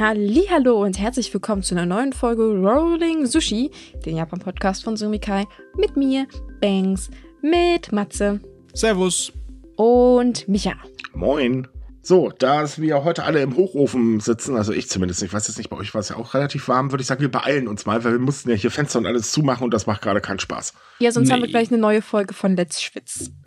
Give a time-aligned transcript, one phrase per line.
[0.00, 3.70] Hallo und herzlich willkommen zu einer neuen Folge Rolling Sushi,
[4.06, 5.44] den Japan-Podcast von Sumikai,
[5.76, 6.26] mit mir,
[6.58, 7.10] Banks,
[7.42, 8.40] mit Matze
[8.72, 9.30] Servus.
[9.76, 10.72] und Micha.
[11.12, 11.68] Moin.
[12.00, 15.68] So, da wir heute alle im Hochofen sitzen, also ich zumindest, ich weiß jetzt nicht,
[15.68, 18.02] bei euch war es ja auch relativ warm, würde ich sagen, wir beeilen uns mal,
[18.02, 20.72] weil wir mussten ja hier Fenster und alles zumachen und das macht gerade keinen Spaß.
[21.00, 21.34] Ja, sonst Nee.
[21.34, 23.30] haben wir gleich eine neue Folge von Let's Schwitz.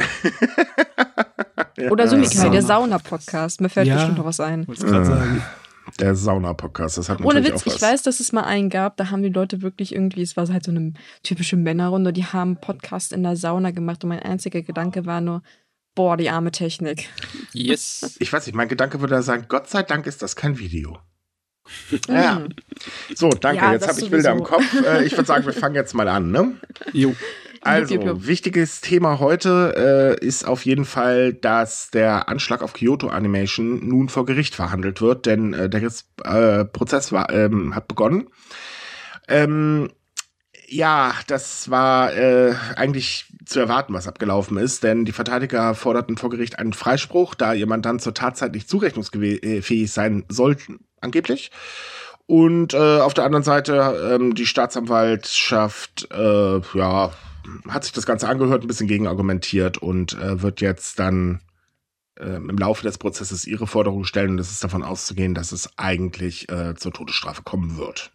[1.75, 3.59] Ja, Oder Sumikai, der Sauna-Podcast.
[3.59, 3.95] Mir fällt Ja.
[3.95, 4.67] bestimmt noch was ein.
[4.67, 5.41] Wollte gerade sagen.
[5.99, 7.75] Der Sauna-Podcast, das hat Ohne Witz, auch was.
[7.75, 10.47] ich weiß, dass es mal einen gab, da haben die Leute wirklich irgendwie, es war
[10.47, 14.61] halt so eine typische Männerrunde, die haben Podcast in der Sauna gemacht und mein einziger
[14.61, 15.43] Gedanke war nur,
[15.95, 17.09] boah, die arme Technik.
[17.51, 18.15] Yes.
[18.19, 20.99] Ich weiß nicht, mein Gedanke würde sagen, Gott sei Dank ist das kein Video.
[22.07, 22.39] Ja.
[22.39, 22.49] Mhm.
[23.15, 24.43] So, danke, Ja, jetzt habe ich Bilder im.
[24.43, 24.63] Kopf.
[24.85, 26.57] Äh, ich würde sagen, wir fangen jetzt mal an, ne?
[26.91, 27.15] Jo.
[27.63, 33.87] Also, wichtiges Thema heute äh, ist auf jeden Fall, dass der Anschlag auf Kyoto Animation
[33.87, 35.81] nun vor Gericht verhandelt wird, denn äh, der
[36.25, 38.27] äh, Prozess war, ähm, hat begonnen.
[39.27, 39.89] Ähm,
[40.67, 46.29] ja, das war äh, eigentlich zu erwarten, was abgelaufen ist, denn die Verteidiger forderten vor
[46.29, 51.51] Gericht einen Freispruch, da ihr Mandant zur Tatzeit nicht zurechnungsfähig sein sollten, angeblich.
[52.25, 57.11] Und äh, auf der anderen Seite ähm, die Staatsanwaltschaft, äh, ja,
[57.67, 61.41] hat sich das Ganze angehört, ein bisschen gegenargumentiert und äh, wird jetzt dann
[62.19, 65.77] ähm, im Laufe des Prozesses ihre Forderung stellen und es ist davon auszugehen, dass es
[65.77, 68.11] eigentlich äh, zur Todesstrafe kommen wird.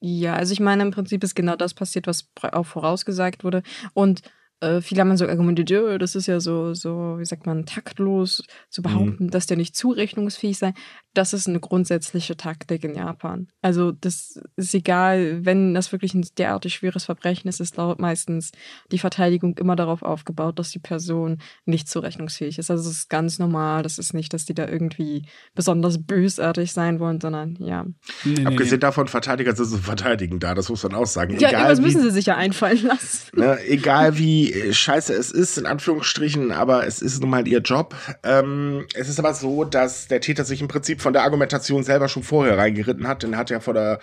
[0.00, 3.62] Ja, also ich meine, im Prinzip ist genau das passiert, was auch vorausgesagt wurde.
[3.94, 4.20] Und
[4.60, 8.82] äh, viele haben so argumentiert, das ist ja so, so, wie sagt man, taktlos zu
[8.82, 10.74] behaupten, dass der nicht zurechnungsfähig sei.
[11.14, 13.48] Das ist eine grundsätzliche Taktik in Japan.
[13.62, 18.52] Also das ist egal, wenn das wirklich ein derartig schweres Verbrechen ist, ist laut meistens
[18.92, 22.70] die Verteidigung immer darauf aufgebaut, dass die Person nicht zurechnungsfähig ist.
[22.70, 23.82] Also es ist ganz normal.
[23.82, 27.84] Das ist nicht, dass die da irgendwie besonders bösartig sein wollen, sondern ja.
[28.24, 28.80] Nee, nee, Abgesehen nee.
[28.80, 31.38] davon, Verteidiger sind zu verteidigen da, das muss man auch sagen.
[31.38, 33.30] Ja, Egal irgendwas wie, müssen sie sich ja einfallen lassen.
[33.38, 37.60] ne, egal wie äh, scheiße es ist, in Anführungsstrichen, aber es ist nun mal ihr
[37.60, 37.94] Job.
[38.22, 42.08] Ähm, es ist aber so, dass der Täter sich im Prinzip von der Argumentation selber
[42.08, 44.00] schon vorher reingeritten hat, denn er hat ja vor der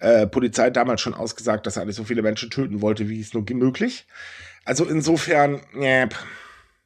[0.00, 3.32] äh, Polizei damals schon ausgesagt, dass er nicht so viele Menschen töten wollte, wie es
[3.32, 4.06] nur möglich.
[4.64, 6.08] Also insofern, äh,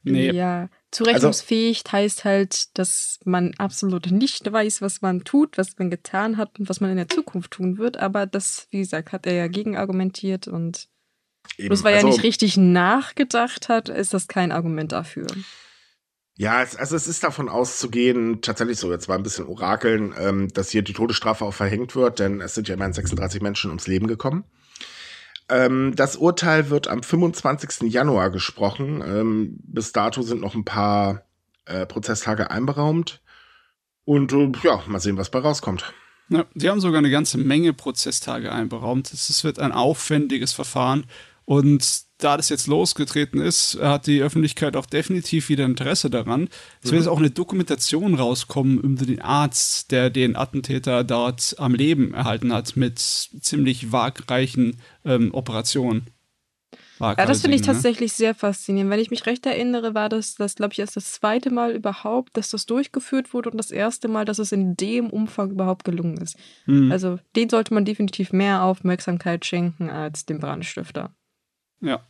[0.07, 0.29] Nee.
[0.29, 6.37] Ja, zurechnungsfähig heißt halt, dass man absolut nicht weiß, was man tut, was man getan
[6.37, 7.97] hat und was man in der Zukunft tun wird.
[7.97, 10.89] Aber das, wie gesagt, hat er ja gegenargumentiert und
[11.57, 15.25] eben, bloß weil also, er nicht richtig nachgedacht hat, ist das kein Argument dafür.
[16.37, 20.49] Ja, es, also es ist davon auszugehen, tatsächlich so, jetzt mal ein bisschen orakeln, ähm,
[20.53, 23.87] dass hier die Todesstrafe auch verhängt wird, denn es sind ja immerhin 36 Menschen ums
[23.87, 24.43] Leben gekommen.
[25.47, 27.91] Ähm, das Urteil wird am 25.
[27.91, 29.01] Januar gesprochen.
[29.05, 31.23] Ähm, bis dato sind noch ein paar
[31.65, 33.21] äh, Prozesstage einberaumt.
[34.03, 35.93] Und äh, ja, mal sehen, was bei rauskommt.
[36.29, 39.13] Ja, die haben sogar eine ganze Menge Prozesstage einberaumt.
[39.13, 41.05] Es wird ein aufwendiges Verfahren.
[41.45, 46.49] Und da das jetzt losgetreten ist, hat die Öffentlichkeit auch definitiv wieder Interesse daran.
[46.81, 51.73] Es wird jetzt auch eine Dokumentation rauskommen über den Arzt, der den Attentäter dort am
[51.75, 56.07] Leben erhalten hat mit ziemlich wagreichen ähm, Operationen.
[56.99, 57.67] Ja, das finde ich ne?
[57.67, 58.89] tatsächlich sehr faszinierend.
[58.89, 62.37] Wenn ich mich recht erinnere, war das, das glaube ich, erst das zweite Mal überhaupt,
[62.37, 66.17] dass das durchgeführt wurde und das erste Mal, dass es in dem Umfang überhaupt gelungen
[66.17, 66.37] ist.
[66.65, 66.91] Mhm.
[66.91, 71.13] Also den sollte man definitiv mehr Aufmerksamkeit schenken als dem Brandstifter.
[71.81, 72.01] Ja.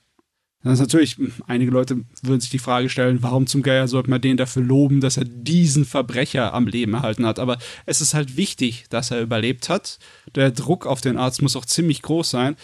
[0.63, 4.19] Das ist natürlich, einige Leute würden sich die Frage stellen, warum zum Geier sollte man
[4.19, 7.37] den dafür loben, dass er diesen Verbrecher am Leben erhalten hat.
[7.37, 9.99] Aber es ist halt wichtig, dass er überlebt hat.
[10.33, 12.55] Der Druck auf den Arzt muss auch ziemlich groß sein.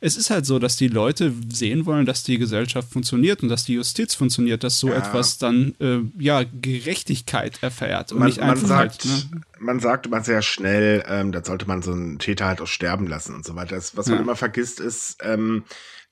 [0.00, 3.64] Es ist halt so, dass die Leute sehen wollen, dass die Gesellschaft funktioniert und dass
[3.64, 4.96] die Justiz funktioniert, dass so Ja.
[4.98, 9.40] etwas dann äh, ja Gerechtigkeit erfährt und Man, nicht man einfach sagt, halt, ne?
[9.58, 13.06] man sagt immer sehr schnell, ähm, da sollte man so einen Täter halt auch sterben
[13.06, 13.74] lassen und so weiter.
[13.76, 14.22] Das, was man Ja.
[14.22, 15.64] immer vergisst, ist, ähm,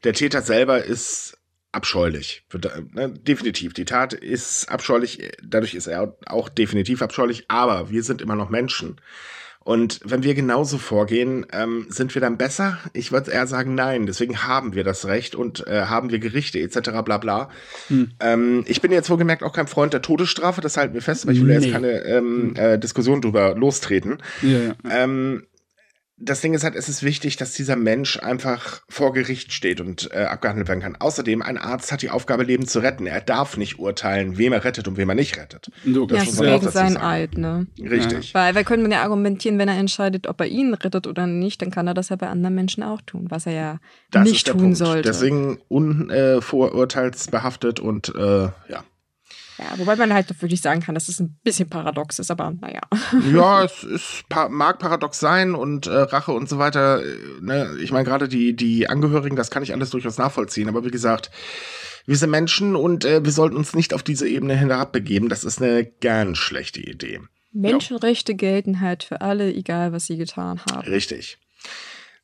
[0.04, 1.38] der Täter selber ist
[1.72, 2.44] abscheulich.
[2.92, 3.74] Ne, definitiv.
[3.74, 8.48] Die Tat ist abscheulich, dadurch ist er auch definitiv abscheulich, aber wir sind immer noch
[8.48, 9.00] Menschen.
[9.64, 12.78] Und wenn wir genauso vorgehen, ähm, sind wir dann besser?
[12.92, 14.04] Ich würde eher sagen, nein.
[14.04, 16.90] Deswegen haben wir das Recht und äh, haben wir Gerichte etc.
[17.02, 17.48] bla bla.
[17.88, 18.10] Hm.
[18.20, 21.32] Ähm, ich bin jetzt wohlgemerkt auch kein Freund der Todesstrafe, das halten wir fest, aber
[21.32, 21.64] ich will Nee.
[21.64, 24.18] jetzt keine ähm, äh, Diskussion drüber lostreten.
[24.42, 24.74] Ja, ja.
[24.90, 25.46] Ähm,
[26.16, 30.10] das Ding ist halt, es ist wichtig, dass dieser Mensch einfach vor Gericht steht und
[30.12, 30.94] äh, abgehandelt werden kann.
[30.96, 33.06] Außerdem, ein Arzt hat die Aufgabe, Leben zu retten.
[33.06, 35.70] Er darf nicht urteilen, wem er rettet und wem er nicht rettet.
[35.84, 36.96] Du, Das ja, auch gegen sein.
[36.96, 37.66] Eid, ne?
[37.80, 38.32] Richtig.
[38.32, 41.60] Weil, weil können wir ja argumentieren, wenn er entscheidet, ob er ihn rettet oder nicht,
[41.62, 43.80] dann kann er das ja bei anderen Menschen auch tun, was er ja
[44.12, 44.76] Das nicht ist der tun Punkt.
[44.78, 45.02] sollte.
[45.08, 48.84] Deswegen unvorurteilsbehaftet und äh, ja.
[49.58, 52.80] Ja, wobei man halt wirklich sagen kann, dass es ein bisschen paradox ist, aber naja.
[53.32, 57.02] Ja, es ist, mag paradox sein und äh, Rache und so weiter.
[57.02, 57.76] Äh, ne?
[57.80, 60.68] Ich meine, gerade die, die Angehörigen, das kann ich alles durchaus nachvollziehen.
[60.68, 61.30] Aber wie gesagt,
[62.06, 65.28] wir sind Menschen und äh, wir sollten uns nicht auf diese Ebene hinabbegeben.
[65.28, 67.20] Das ist eine ganz schlechte Idee.
[67.52, 68.36] Menschenrechte ja.
[68.36, 70.88] gelten halt für alle, egal was sie getan haben.
[70.88, 71.38] Richtig.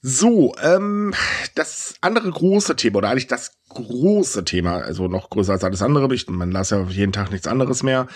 [0.02, 1.12] So, ähm,
[1.54, 6.08] das andere große Thema, oder eigentlich das große Thema, also noch größer als alles andere,
[6.28, 8.06] man las ja jeden Tag nichts anderes mehr,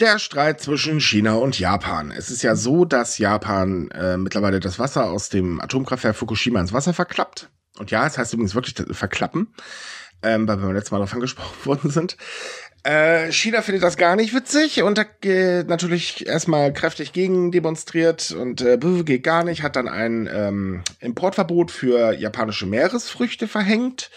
[0.00, 2.10] der Streit zwischen China und Japan.
[2.10, 6.72] Es ist ja so, dass Japan äh, mittlerweile das Wasser aus dem Atomkraftwerk Fukushima ins
[6.72, 7.48] Wasser verklappt.
[7.78, 9.54] Und ja, es heißt übrigens wirklich verklappen,
[10.22, 12.16] ähm, weil wir beim letzten Mal davon gesprochen worden sind.
[12.82, 18.30] Äh, China findet das gar nicht witzig und hat äh, natürlich erstmal kräftig gegen demonstriert
[18.30, 24.10] und äh, geht gar nicht, hat dann ein ähm, Importverbot für japanische Meeresfrüchte verhängt.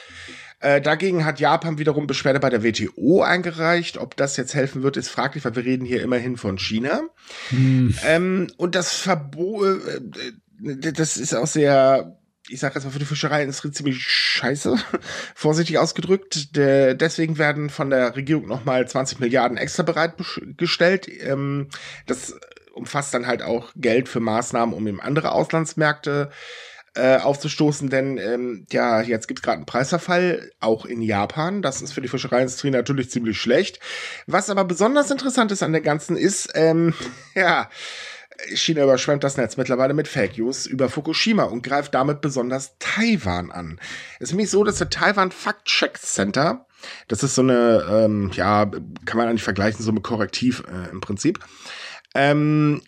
[0.64, 3.98] Äh, dagegen hat Japan wiederum Beschwerde bei der WTO eingereicht.
[3.98, 7.02] Ob das jetzt helfen wird, ist fraglich, weil wir reden hier immerhin von China.
[7.50, 7.94] Hm.
[8.06, 12.18] Ähm, und das Verbot, äh, äh, das ist auch sehr
[12.50, 14.78] ich sage jetzt mal für die Fischereiindustrie ziemlich scheiße,
[15.36, 16.56] vorsichtig ausgedrückt.
[16.56, 21.08] De deswegen werden von der Regierung nochmal 20 Milliarden extra bereitgestellt.
[21.22, 21.70] Ähm,
[22.06, 22.36] das
[22.74, 26.32] umfasst dann halt auch Geld für Maßnahmen, um eben andere Auslandsmärkte
[26.96, 31.64] äh, aufzustoßen, denn ähm, ja, jetzt gibt es gerade einen Preisverfall, auch in Japan.
[31.64, 33.80] Das ist für die Fischereiindustrie natürlich ziemlich schlecht.
[34.28, 36.94] Was aber besonders interessant ist an der ganzen ist, ähm,
[37.36, 37.70] ja,
[38.54, 43.52] China überschwemmt das Netz mittlerweile mit Fake News über Fukushima und greift damit besonders Taiwan
[43.52, 43.80] an.
[44.20, 46.66] Es ist nämlich so, dass der Taiwan Fact Check Center,
[47.08, 48.66] das ist so eine, ähm, ja,
[49.06, 51.40] kann man eigentlich vergleichen, so ein Korrektiv äh, im Prinzip,
[52.16, 52.82] ähm,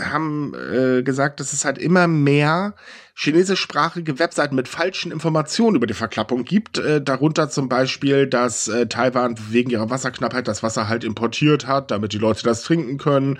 [0.00, 2.74] haben äh, gesagt, dass es halt immer mehr
[3.16, 6.78] chinesischsprachige Webseiten mit falschen Informationen über die Verklappung gibt.
[6.78, 11.90] Äh, darunter zum Beispiel, dass äh, Taiwan wegen ihrer Wasserknappheit das Wasser halt importiert hat,
[11.90, 13.38] damit die Leute das trinken können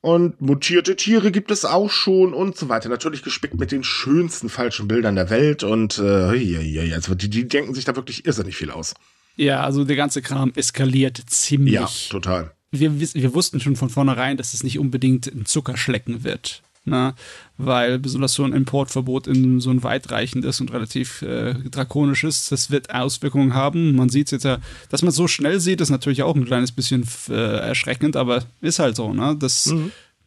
[0.00, 2.88] und mutierte Tiere gibt es auch schon und so weiter.
[2.88, 7.74] Natürlich gespickt mit den schönsten falschen Bildern der Welt und äh, also die, die denken
[7.74, 8.94] sich da wirklich irrsinnig viel aus.
[9.36, 11.74] Ja, also der ganze Kram eskaliert ziemlich.
[11.74, 12.52] Ja, total.
[12.70, 16.62] Wir, wir wussten schon von vornherein, dass es nicht unbedingt ein Zuckerschlecken wird.
[16.88, 17.14] Ne?
[17.56, 22.94] Weil besonders so ein Importverbot in so ein weitreichendes und relativ äh, drakonisches, das wird
[22.94, 23.94] Auswirkungen haben.
[23.94, 24.58] Man sieht es jetzt ja,
[24.90, 28.78] dass man so schnell sieht, ist natürlich auch ein kleines bisschen äh, erschreckend, aber ist
[28.78, 29.12] halt so.
[29.12, 29.36] Ne?
[29.38, 29.66] Das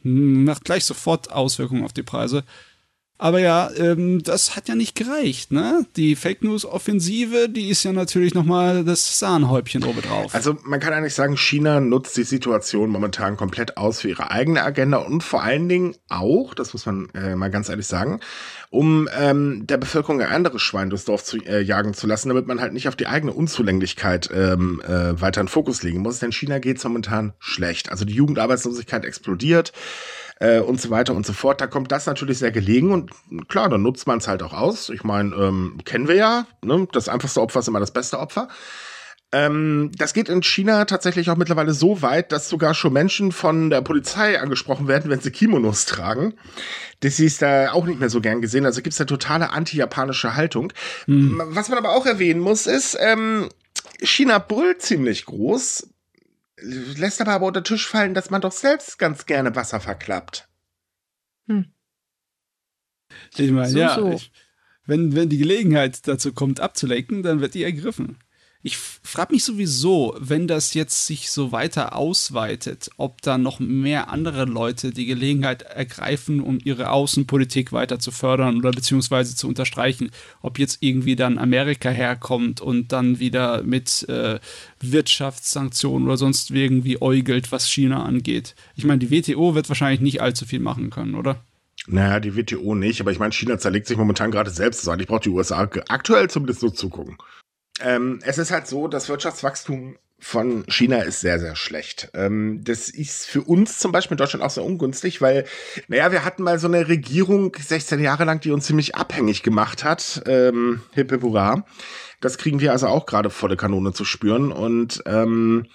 [0.04, 0.44] mhm.
[0.44, 2.44] macht gleich sofort Auswirkungen auf die Preise.
[3.22, 5.86] Aber ja, ähm, das hat ja nicht gereicht, ne?
[5.96, 10.34] Die Fake News Offensive, die ist ja natürlich nochmal das Sahnehäubchen obendrauf.
[10.34, 14.64] Also man kann eigentlich sagen, China nutzt die Situation momentan komplett aus für ihre eigene
[14.64, 18.22] Agenda und vor allen Dingen auch, das muss man äh, mal ganz ehrlich sagen,
[18.72, 22.48] um ähm, der Bevölkerung ein anderes Schwein durchs Dorf zu äh, jagen zu lassen, damit
[22.48, 26.18] man halt nicht auf die eigene Unzulänglichkeit ähm, äh, weiter in Fokus legen muss.
[26.18, 27.92] Denn China geht momentan schlecht.
[27.92, 29.74] Also die Jugendarbeitslosigkeit explodiert
[30.42, 31.62] äh, und so weiter und so fort.
[31.62, 33.12] Da kommt das natürlich sehr gelegen und
[33.48, 34.90] klar, dann nutzt man es halt auch aus.
[34.90, 36.88] Ich meine, ähm, kennen wir ja, ne?
[36.92, 38.50] das einfachste Opfer ist immer das beste Opfer.
[39.34, 43.70] Ähm, das geht in China tatsächlich auch mittlerweile so weit, dass sogar schon Menschen von
[43.70, 46.34] der Polizei angesprochen werden, wenn sie Kimonos tragen.
[47.00, 48.66] Das ist da auch nicht mehr so gern gesehen.
[48.66, 50.74] Also gibt es eine totale anti-japanische Haltung.
[51.06, 51.42] Mhm.
[51.46, 53.48] Was man aber auch erwähnen muss, ist, ähm,
[54.02, 55.88] China brüllt ziemlich groß,
[56.62, 60.48] lässt aber, aber unter Tisch fallen, dass man doch selbst ganz gerne Wasser verklappt.
[61.48, 61.74] Hm.
[63.36, 64.12] Ich meine, so, ja, so.
[64.14, 64.32] Ich,
[64.86, 68.18] wenn, wenn die Gelegenheit dazu kommt, abzulenken, dann wird die ergriffen.
[68.64, 74.10] Ich frage mich sowieso, wenn das jetzt sich so weiter ausweitet, ob da noch mehr
[74.10, 80.12] andere Leute die Gelegenheit ergreifen, um ihre Außenpolitik weiter zu fördern oder beziehungsweise zu unterstreichen.
[80.44, 84.40] Ob jetzt irgendwie dann Amerika herkommt und dann wieder mit äh,
[84.80, 88.56] Wirtschaftssanktionen oder sonst irgendwie äugelt, was China angeht.
[88.76, 91.44] Ich meine, die WTO wird wahrscheinlich nicht allzu viel machen können, oder?
[91.88, 94.88] Naja, die WTO nicht, aber ich meine, China zerlegt sich momentan gerade selbst.
[94.88, 97.18] Ich brauche die USA aktuell zumindest nur zugucken.
[97.84, 102.12] Ähm, es ist halt so, das Wirtschaftswachstum von China ist sehr, sehr schlecht.
[102.14, 105.46] Ähm, das ist für uns zum Beispiel in Deutschland auch sehr ungünstig, weil,
[105.88, 109.84] naja, wir hatten mal so eine Regierung 16 Jahre lang, die uns ziemlich abhängig gemacht
[109.84, 110.22] hat.
[110.28, 111.66] Ähm, Hippe hurra.
[112.22, 115.66] Das kriegen wir also auch gerade volle Kanone zu spüren und ähm,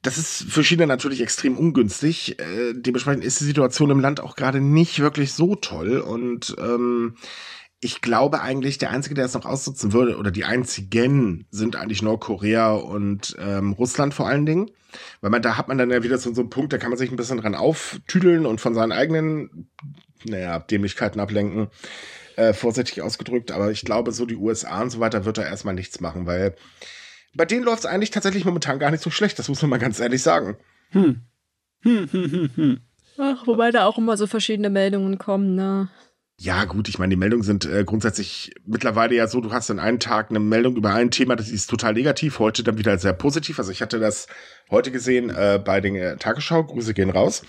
[0.00, 2.38] das ist für China natürlich extrem ungünstig.
[2.38, 7.16] Äh, dementsprechend ist die Situation im Land auch gerade nicht wirklich so toll und ähm,
[7.80, 12.02] ich glaube eigentlich, der Einzige, der es noch ausnutzen würde, oder die einzigen sind eigentlich
[12.02, 14.70] Nordkorea und ähm, Russland vor allen Dingen.
[15.20, 16.98] Weil man, da hat man dann ja wieder so, so einen Punkt, da kann man
[16.98, 19.70] sich ein bisschen dran auftüdeln und von seinen eigenen,
[20.24, 21.68] naja, Dämlichkeiten ablenken.
[22.36, 25.74] Äh, vorsichtig ausgedrückt, aber ich glaube, so die USA und so weiter wird da erstmal
[25.74, 26.54] nichts machen, weil
[27.34, 29.78] bei denen läuft es eigentlich tatsächlich momentan gar nicht so schlecht, das muss man mal
[29.78, 30.56] ganz ehrlich sagen.
[30.90, 31.22] Hm.
[31.82, 32.80] Hm, hm, hm, hm.
[33.18, 35.88] Ach, wobei da auch immer so verschiedene Meldungen kommen, ne?
[36.40, 39.80] Ja, gut, ich meine, die Meldungen sind äh, grundsätzlich mittlerweile ja so, du hast an
[39.80, 43.12] einem Tag eine Meldung über ein Thema, das ist total negativ, heute dann wieder sehr
[43.12, 43.58] positiv.
[43.58, 44.28] Also ich hatte das
[44.70, 47.42] heute gesehen äh, bei den äh, Tagesschau, Grüße gehen raus.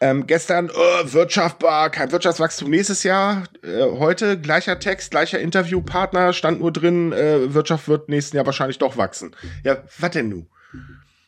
[0.00, 3.44] Ähm, gestern oh, wirtschaftbar, kein Wirtschaftswachstum nächstes Jahr.
[3.62, 8.78] Äh, heute gleicher Text, gleicher Interviewpartner, stand nur drin, äh, Wirtschaft wird nächsten Jahr wahrscheinlich
[8.78, 9.36] doch wachsen.
[9.64, 10.46] Ja, was denn nun?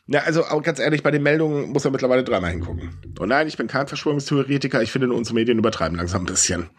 [0.07, 2.89] Ja, also ganz ehrlich, bei den Meldungen muss man mittlerweile dreimal hingucken.
[3.19, 6.69] Und nein, ich bin kein Verschwörungstheoretiker, ich finde unsere Medien übertreiben langsam ein bisschen.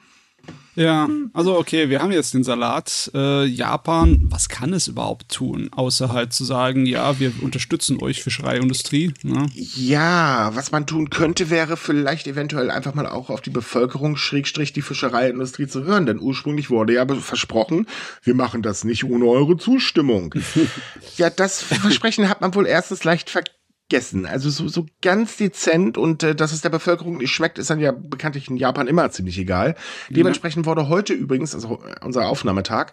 [0.79, 3.11] Ja, also okay, wir haben jetzt den Salat.
[3.13, 8.23] Äh, Japan, was kann es überhaupt tun, außer halt zu sagen, ja, wir unterstützen euch
[8.23, 9.13] Fischereiindustrie.
[9.25, 9.47] Ne?
[9.55, 14.73] Ja, was man tun könnte, wäre vielleicht eventuell einfach mal auch auf die Bevölkerung schrägstrich
[14.73, 17.89] die Fischereiindustrie zu hören, denn ursprünglich wurde ja versprochen,
[18.23, 20.33] wir machen das nicht ohne eure Zustimmung.
[21.17, 23.58] ja, das Versprechen hat man wohl erstens leicht vergessen
[23.89, 24.27] gegessen.
[24.27, 27.81] Also so, so ganz dezent und äh, dass es der Bevölkerung nicht schmeckt, ist dann
[27.81, 29.75] ja bekanntlich in Japan immer ziemlich egal.
[30.09, 30.15] Mhm.
[30.15, 32.93] Dementsprechend wurde heute übrigens, also unser Aufnahmetag,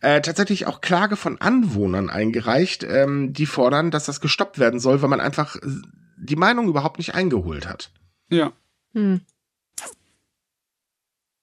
[0.00, 5.02] äh, tatsächlich auch Klage von Anwohnern eingereicht, ähm, die fordern, dass das gestoppt werden soll,
[5.02, 5.56] weil man einfach
[6.16, 7.90] die Meinung überhaupt nicht eingeholt hat.
[8.30, 8.52] Ja.
[8.92, 9.20] Hm.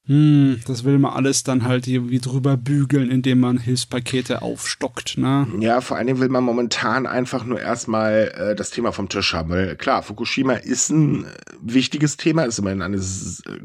[0.06, 5.48] Hm, das will man alles dann halt irgendwie drüber bügeln, indem man Hilfspakete aufstockt, ne?
[5.62, 9.34] Ja, vor allen Dingen will man momentan einfach nur erstmal äh, das Thema vom Tisch
[9.34, 9.52] haben.
[9.52, 11.28] Weil klar, Fukushima ist ein äh,
[11.62, 13.00] wichtiges Thema, ist immerhin eine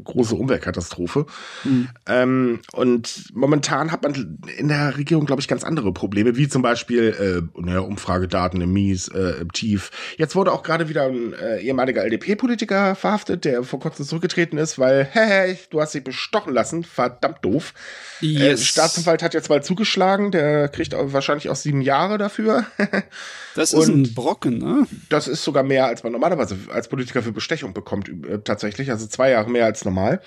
[0.05, 1.25] große Umweltkatastrophe.
[1.63, 1.89] Hm.
[2.05, 6.61] Ähm, und momentan hat man in der Regierung, glaube ich, ganz andere Probleme, wie zum
[6.61, 9.91] Beispiel äh, naja, Umfragedaten im Mies, äh, im Tief.
[10.17, 14.79] Jetzt wurde auch gerade wieder ein äh, ehemaliger LDP-Politiker verhaftet, der vor kurzem zurückgetreten ist,
[14.79, 16.83] weil, hä, du hast dich bestimmt stochen lassen.
[16.83, 17.73] Verdammt doof.
[18.21, 18.61] Äh, yes.
[18.61, 20.31] Äh, Staatsanwalt hat jetzt mal zugeschlagen.
[20.31, 22.65] Der kriegt wahrscheinlich auch sieben Jahre dafür.
[23.55, 24.87] das ist ein Brocken, ne?
[25.09, 28.91] Das ist sogar mehr, als man normalerweise als Politiker für Bestechung bekommt, äh, tatsächlich.
[28.91, 30.21] Also zwei Jahre mehr als normal.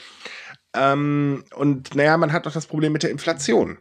[0.74, 3.78] Ähm, und naja, man hat doch das Problem mit der Inflation.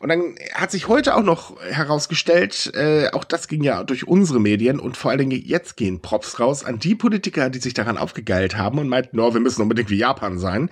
[0.00, 4.40] Und dann hat sich heute auch noch herausgestellt, äh, auch das ging ja durch unsere
[4.40, 7.96] Medien und vor allen Dingen jetzt gehen Props raus an die Politiker, die sich daran
[7.96, 10.70] aufgegeilt haben und meinten, no, wir müssen unbedingt wie Japan sein.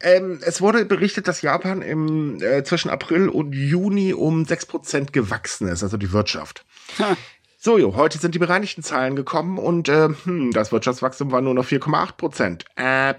[0.00, 5.68] Ähm, es wurde berichtet, dass Japan im, äh, zwischen April und Juni um 6% gewachsen
[5.68, 6.64] ist, also die Wirtschaft.
[6.98, 7.16] Ha.
[7.58, 11.54] So, jo, heute sind die bereinigten Zahlen gekommen und äh, hm, das Wirtschaftswachstum war nur
[11.54, 13.14] noch 4,8% Äh,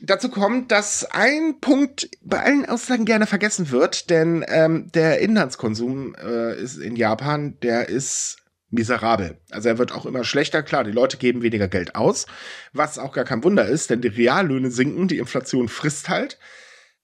[0.00, 6.16] dazu kommt, dass ein Punkt bei allen Aussagen gerne vergessen wird, denn ähm, der Inlandskonsum
[6.16, 8.38] äh, ist in Japan, der ist
[8.74, 9.38] miserabel.
[9.50, 10.62] Also er wird auch immer schlechter.
[10.62, 12.26] Klar, die Leute geben weniger Geld aus,
[12.72, 16.38] was auch gar kein Wunder ist, denn die Reallöhne sinken, die Inflation frisst halt.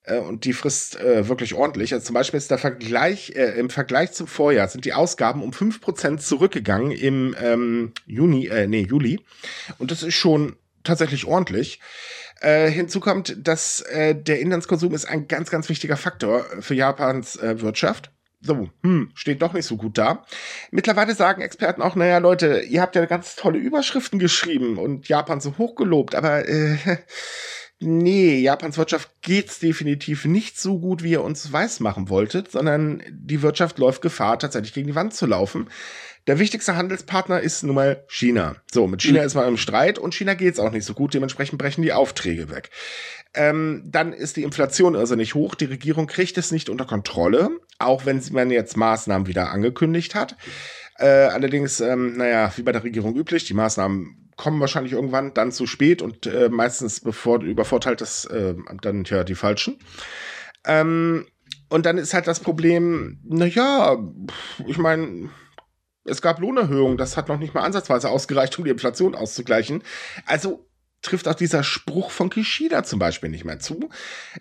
[0.02, 1.92] Äh, und die frisst äh, wirklich ordentlich.
[1.92, 5.52] Also zum Beispiel ist der Vergleich, äh, im Vergleich zum Vorjahr sind die Ausgaben um
[5.52, 9.20] fünf Prozent zurückgegangen im ähm, Juni, äh, nee, Juli.
[9.78, 11.80] Und das ist schon tatsächlich ordentlich.
[12.40, 17.36] Äh, hinzu kommt, dass äh, der Inlandskonsum ist ein ganz, ganz wichtiger Faktor für Japans
[17.36, 18.10] äh, Wirtschaft
[18.40, 20.24] so, hm, steht doch nicht so gut da.
[20.70, 25.40] Mittlerweile sagen Experten auch, naja, Leute, ihr habt ja ganz tolle Überschriften geschrieben und Japan
[25.40, 26.76] so hochgelobt, aber äh,
[27.80, 33.42] nee, Japans Wirtschaft geht's definitiv nicht so gut, wie ihr uns weismachen wolltet, sondern die
[33.42, 35.68] Wirtschaft läuft Gefahr, tatsächlich gegen die Wand zu laufen.
[36.30, 38.54] Der wichtigste Handelspartner ist nun mal China.
[38.70, 39.26] So, mit China mhm.
[39.26, 42.48] ist man im Streit und China geht's auch nicht so gut, dementsprechend brechen die Aufträge
[42.50, 42.70] weg.
[43.34, 45.56] Ähm, dann ist die Inflation also nicht hoch.
[45.56, 50.36] Die Regierung kriegt es nicht unter Kontrolle, auch wenn man jetzt Maßnahmen wieder angekündigt hat.
[50.98, 55.50] Äh, allerdings, ähm, naja, wie bei der Regierung üblich, die Maßnahmen kommen wahrscheinlich irgendwann dann
[55.50, 59.80] zu spät und äh, meistens bevor, übervorteilt das äh, dann ja die falschen.
[60.64, 61.26] Ähm,
[61.70, 63.98] und dann ist halt das Problem, naja,
[64.68, 65.30] ich meine,
[66.10, 69.82] es gab Lohnerhöhungen, das hat noch nicht mal ansatzweise ausgereicht, um die Inflation auszugleichen.
[70.26, 70.66] Also
[71.02, 73.88] trifft auch dieser Spruch von Kishida zum Beispiel nicht mehr zu.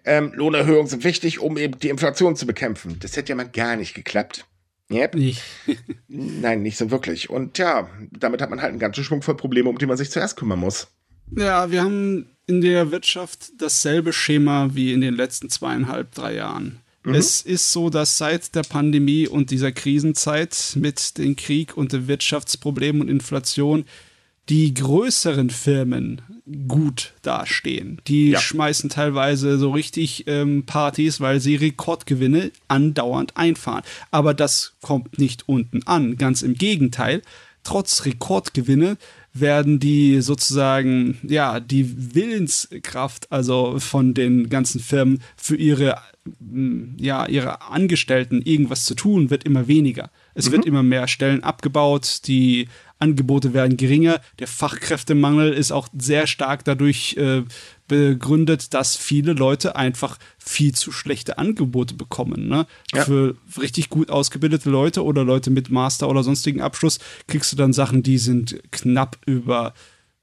[0.03, 2.97] Ähm, Lohnerhöhungen sind wichtig, um eben die Inflation zu bekämpfen.
[2.99, 4.45] Das hätte ja mal gar nicht geklappt.
[4.91, 5.15] Yep.
[5.15, 5.43] Nicht.
[6.07, 7.29] Nein, nicht so wirklich.
[7.29, 10.09] Und ja, damit hat man halt einen ganzen Schwung voll Probleme, um die man sich
[10.09, 10.87] zuerst kümmern muss.
[11.37, 16.79] Ja, wir haben in der Wirtschaft dasselbe Schema wie in den letzten zweieinhalb, drei Jahren.
[17.03, 17.15] Mhm.
[17.15, 22.07] Es ist so, dass seit der Pandemie und dieser Krisenzeit mit dem Krieg und den
[22.07, 23.85] Wirtschaftsproblemen und Inflation
[24.49, 26.21] die größeren Firmen
[26.67, 28.01] gut dastehen.
[28.07, 28.39] Die ja.
[28.39, 33.83] schmeißen teilweise so richtig ähm, Partys, weil sie Rekordgewinne andauernd einfahren.
[34.09, 36.17] Aber das kommt nicht unten an.
[36.17, 37.21] Ganz im Gegenteil.
[37.63, 38.97] trotz Rekordgewinne
[39.33, 45.97] werden die sozusagen, ja, die Willenskraft, also von den ganzen Firmen für ihre,
[46.97, 50.09] ja, ihre Angestellten irgendwas zu tun, wird immer weniger.
[50.33, 50.53] Es mhm.
[50.53, 52.67] wird immer mehr Stellen abgebaut, die
[52.99, 57.43] Angebote werden geringer, der Fachkräftemangel ist auch sehr stark dadurch äh,
[57.89, 62.47] begründet, dass viele Leute einfach viel zu schlechte Angebote bekommen.
[62.47, 62.65] Ne?
[62.93, 63.03] Ja.
[63.03, 67.73] Für richtig gut ausgebildete Leute oder Leute mit Master oder sonstigen Abschluss kriegst du dann
[67.73, 69.73] Sachen, die sind knapp über,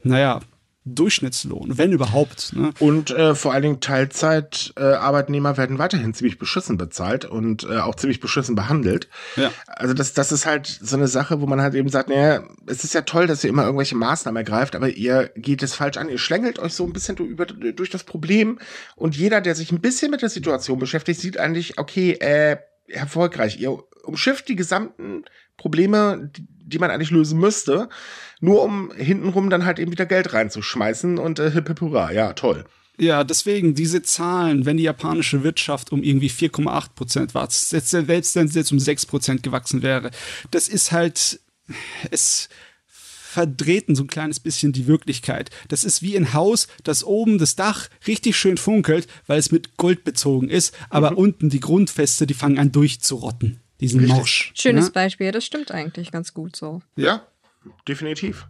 [0.03, 0.41] naja,
[0.87, 2.53] Durchschnittslohn, wenn überhaupt.
[2.55, 2.71] Ne?
[2.79, 7.97] Und äh, vor allen Dingen Teilzeitarbeitnehmer äh, werden weiterhin ziemlich beschissen bezahlt und äh, auch
[7.97, 9.09] ziemlich beschissen behandelt.
[9.35, 9.51] Ja.
[9.67, 12.85] Also das, das ist halt so eine Sache, wo man halt eben sagt, naja, es
[12.85, 16.09] ist ja toll, dass ihr immer irgendwelche Maßnahmen ergreift, aber ihr geht es falsch an.
[16.09, 18.61] Ihr schlängelt euch so ein bisschen über, durch das Problem
[18.95, 23.59] und jeder, der sich ein bisschen mit der Situation beschäftigt, sieht eigentlich, okay, äh, erfolgreich.
[23.61, 25.25] Ihr umschifft die gesamten
[25.57, 27.89] Probleme, die, die man eigentlich lösen müsste
[28.41, 32.33] nur um hintenrum dann halt eben wieder Geld reinzuschmeißen und äh, hip, hip hurra, ja,
[32.33, 32.65] toll.
[32.99, 38.49] Ja, deswegen diese Zahlen, wenn die japanische Wirtschaft um irgendwie 4,8 Prozent war, selbst wenn
[38.49, 40.11] sie jetzt um 6 Prozent gewachsen wäre,
[40.51, 41.41] das ist halt,
[42.11, 42.49] es
[43.37, 45.51] verdrehten so ein kleines bisschen die Wirklichkeit.
[45.69, 49.77] Das ist wie ein Haus, das oben das Dach richtig schön funkelt, weil es mit
[49.77, 51.19] Gold bezogen ist, aber mhm.
[51.19, 53.61] unten die Grundfeste, die fangen an durchzurotten.
[53.81, 54.07] Diesen.
[54.07, 54.53] Morsch.
[54.57, 54.93] Schönes ne?
[54.93, 56.81] Beispiel, das stimmt eigentlich ganz gut so.
[56.97, 57.27] Ja,
[57.89, 58.47] definitiv.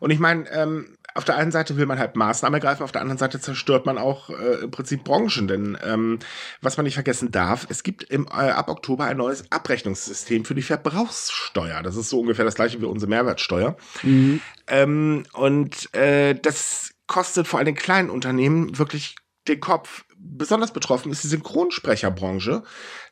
[0.00, 3.00] Und ich meine, ähm, auf der einen Seite will man halt Maßnahmen ergreifen, auf der
[3.00, 5.46] anderen Seite zerstört man auch äh, im Prinzip Branchen.
[5.46, 6.18] Denn ähm,
[6.60, 10.56] was man nicht vergessen darf, es gibt im, äh, ab Oktober ein neues Abrechnungssystem für
[10.56, 11.82] die Verbrauchssteuer.
[11.82, 13.76] Das ist so ungefähr das gleiche wie unsere Mehrwertsteuer.
[14.02, 14.40] Mhm.
[14.66, 19.16] Ähm, und äh, das kostet vor allem den kleinen Unternehmen wirklich
[19.48, 20.04] den Kopf.
[20.16, 22.62] Besonders betroffen ist die Synchronsprecherbranche.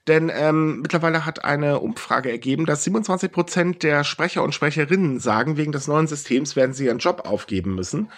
[0.08, 5.56] Denn ähm, mittlerweile hat eine Umfrage ergeben, dass 27 Prozent der Sprecher und Sprecherinnen sagen,
[5.56, 8.10] wegen des neuen Systems werden sie ihren Job aufgeben müssen.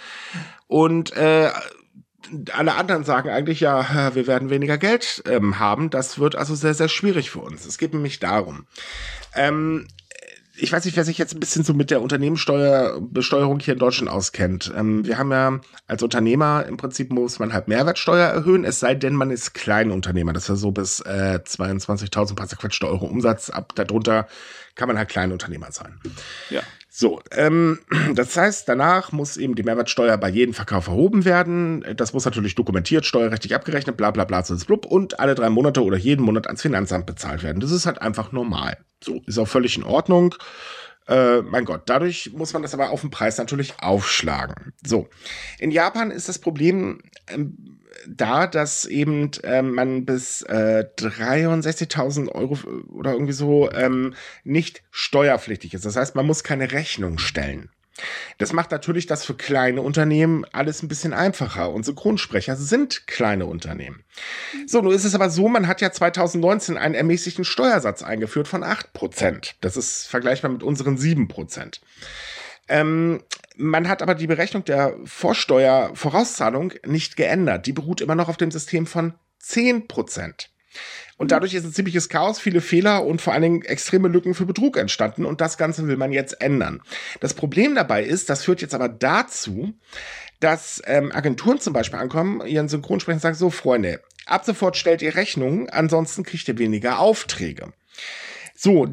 [0.66, 1.50] Und äh,
[2.52, 5.90] alle anderen sagen eigentlich, ja, wir werden weniger Geld ähm, haben.
[5.90, 7.66] Das wird also sehr, sehr schwierig für uns.
[7.66, 8.66] Es geht nämlich darum.
[9.34, 9.86] Ähm,
[10.56, 14.08] ich weiß nicht, wer sich jetzt ein bisschen so mit der Unternehmenssteuerbesteuerung hier in Deutschland
[14.08, 14.72] auskennt.
[14.76, 18.94] Ähm, wir haben ja als Unternehmer im Prinzip muss man halt Mehrwertsteuer erhöhen, es sei
[18.94, 20.32] denn, man ist Kleinunternehmer.
[20.32, 23.50] Das ist ja so bis äh, 22.000 paar Euro Umsatz.
[23.50, 24.28] Ab darunter
[24.74, 26.00] kann man halt Kleinunternehmer sein.
[26.50, 26.62] Ja.
[26.96, 27.80] So, ähm,
[28.14, 31.84] das heißt, danach muss eben die Mehrwertsteuer bei jedem Verkauf erhoben werden.
[31.96, 35.96] Das muss natürlich dokumentiert, steuerrechtlich abgerechnet, bla bla bla, blub, und alle drei Monate oder
[35.96, 37.58] jeden Monat ans Finanzamt bezahlt werden.
[37.58, 38.76] Das ist halt einfach normal.
[39.02, 40.36] So, ist auch völlig in Ordnung.
[41.08, 44.72] Äh, mein Gott, dadurch muss man das aber auf den Preis natürlich aufschlagen.
[44.86, 45.08] So,
[45.58, 52.58] in Japan ist das Problem ähm, da, dass eben ähm, man bis äh, 63.000 Euro
[52.88, 55.84] oder irgendwie so ähm, nicht steuerpflichtig ist.
[55.84, 57.70] Das heißt, man muss keine Rechnung stellen.
[58.38, 61.70] Das macht natürlich das für kleine Unternehmen alles ein bisschen einfacher.
[61.70, 64.04] Und Synchronsprecher sind kleine Unternehmen.
[64.66, 68.64] So, nun ist es aber so, man hat ja 2019 einen ermäßigten Steuersatz eingeführt von
[68.64, 69.52] 8%.
[69.60, 71.80] Das ist vergleichbar mit unseren 7%.
[72.68, 73.22] Ähm,
[73.56, 77.66] man hat aber die Berechnung der Vorsteuervorauszahlung nicht geändert.
[77.66, 80.50] Die beruht immer noch auf dem System von 10 Prozent.
[81.16, 84.46] Und dadurch ist ein ziemliches Chaos, viele Fehler und vor allen Dingen extreme Lücken für
[84.46, 85.24] Betrug entstanden.
[85.24, 86.82] Und das Ganze will man jetzt ändern.
[87.20, 89.74] Das Problem dabei ist, das führt jetzt aber dazu,
[90.40, 95.14] dass ähm, Agenturen zum Beispiel ankommen, ihren Synchronsprecher sagen, so Freunde, ab sofort stellt ihr
[95.14, 97.72] Rechnungen, ansonsten kriegt ihr weniger Aufträge.
[98.56, 98.88] So,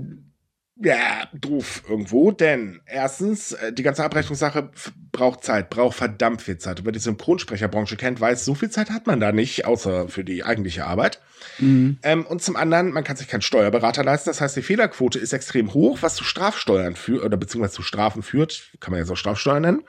[0.84, 4.70] ja, doof irgendwo, denn erstens, äh, die ganze Abrechnungssache
[5.12, 6.80] braucht Zeit, braucht verdammt viel Zeit.
[6.80, 10.24] Und wer die Synchronsprecherbranche kennt, weiß, so viel Zeit hat man da nicht, außer für
[10.24, 11.22] die eigentliche Arbeit.
[11.60, 12.00] Mhm.
[12.04, 14.30] Ähm, und zum anderen, man kann sich keinen Steuerberater leisten.
[14.30, 18.24] Das heißt, die Fehlerquote ist extrem hoch, was zu Strafsteuern führt, oder beziehungsweise zu Strafen
[18.24, 19.84] führt, kann man ja so Strafsteuern nennen.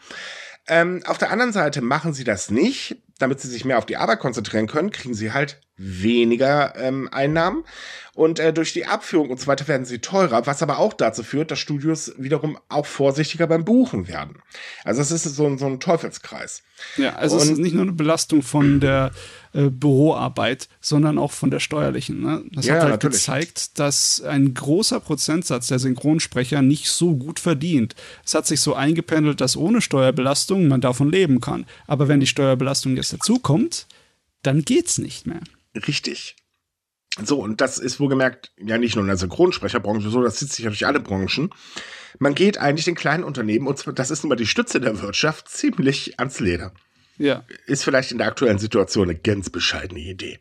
[0.69, 3.97] Ähm, auf der anderen Seite machen sie das nicht, damit sie sich mehr auf die
[3.97, 7.65] Arbeit konzentrieren können, kriegen sie halt weniger ähm, Einnahmen.
[8.15, 11.23] Und äh, durch die Abführung und so weiter werden sie teurer, was aber auch dazu
[11.23, 14.43] führt, dass Studios wiederum auch vorsichtiger beim Buchen werden.
[14.85, 16.63] Also es ist so, so ein Teufelskreis.
[16.99, 19.13] Ja, also und, es ist nicht nur eine Belastung von der
[19.55, 22.21] äh, Büroarbeit, sondern auch von der steuerlichen.
[22.21, 22.45] Ne?
[22.53, 23.19] Das ja, hat halt natürlich.
[23.19, 27.95] gezeigt, dass ein großer Prozentsatz der Synchronsprecher nicht so gut verdient.
[28.25, 31.67] Es hat sich so eingependelt, dass ohne Steuerbelastung man davon leben kann.
[31.87, 33.87] Aber wenn die Steuerbelastung jetzt dazukommt,
[34.43, 35.41] dann geht's nicht mehr.
[35.87, 36.37] Richtig.
[37.23, 40.65] So, und das ist wohlgemerkt ja nicht nur in der Synchronsprecherbranche so, das zieht sich
[40.65, 41.51] ja durch alle Branchen.
[42.19, 45.49] Man geht eigentlich den kleinen Unternehmen, und das ist nun mal die Stütze der Wirtschaft,
[45.49, 46.73] ziemlich ans Leder.
[47.19, 47.45] Ja.
[47.67, 50.39] Ist vielleicht in der aktuellen Situation eine ganz bescheidene Idee.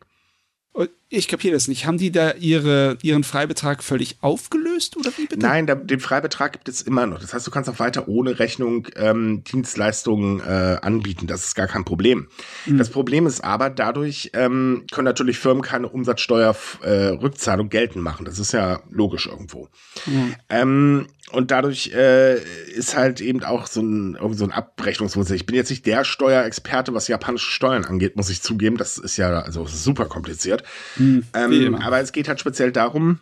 [1.14, 1.84] Ich kapiere das nicht.
[1.84, 5.42] Haben die da ihre, ihren Freibetrag völlig aufgelöst oder wie bitte?
[5.44, 7.20] Nein, da, den Freibetrag gibt es immer noch.
[7.20, 11.26] Das heißt, du kannst auch weiter ohne Rechnung ähm, Dienstleistungen äh, anbieten.
[11.26, 12.28] Das ist gar kein Problem.
[12.64, 12.78] Mhm.
[12.78, 18.24] Das Problem ist aber, dadurch ähm, können natürlich Firmen keine Umsatzsteuerrückzahlung äh, geltend machen.
[18.24, 19.68] Das ist ja logisch irgendwo.
[20.06, 20.34] Mhm.
[20.48, 22.38] Ähm, und dadurch äh,
[22.72, 25.30] ist halt eben auch so ein, so ein Abrechnungswunsch.
[25.30, 28.76] Ich bin jetzt nicht der Steuerexperte, was japanische Steuern angeht, muss ich zugeben.
[28.76, 30.62] Das ist ja also super kompliziert.
[30.96, 33.20] Hm, ähm, aber es geht halt speziell darum,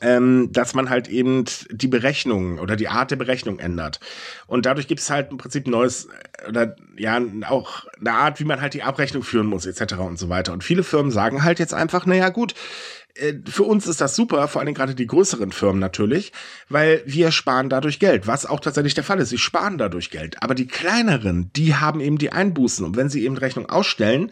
[0.00, 4.00] ähm, dass man halt eben die Berechnung oder die Art der Berechnung ändert.
[4.46, 6.08] Und dadurch gibt es halt im Prinzip neues
[6.48, 9.94] oder ja auch eine Art, wie man halt die Abrechnung führen muss, etc.
[9.94, 10.52] und so weiter.
[10.52, 13.01] Und viele Firmen sagen halt jetzt einfach, naja gut, äh,
[13.46, 16.32] für uns ist das super, vor allem gerade die größeren Firmen natürlich,
[16.68, 19.28] weil wir sparen dadurch Geld, was auch tatsächlich der Fall ist.
[19.28, 20.42] Sie sparen dadurch Geld.
[20.42, 22.84] Aber die kleineren, die haben eben die Einbußen.
[22.84, 24.30] Und wenn sie eben Rechnung ausstellen,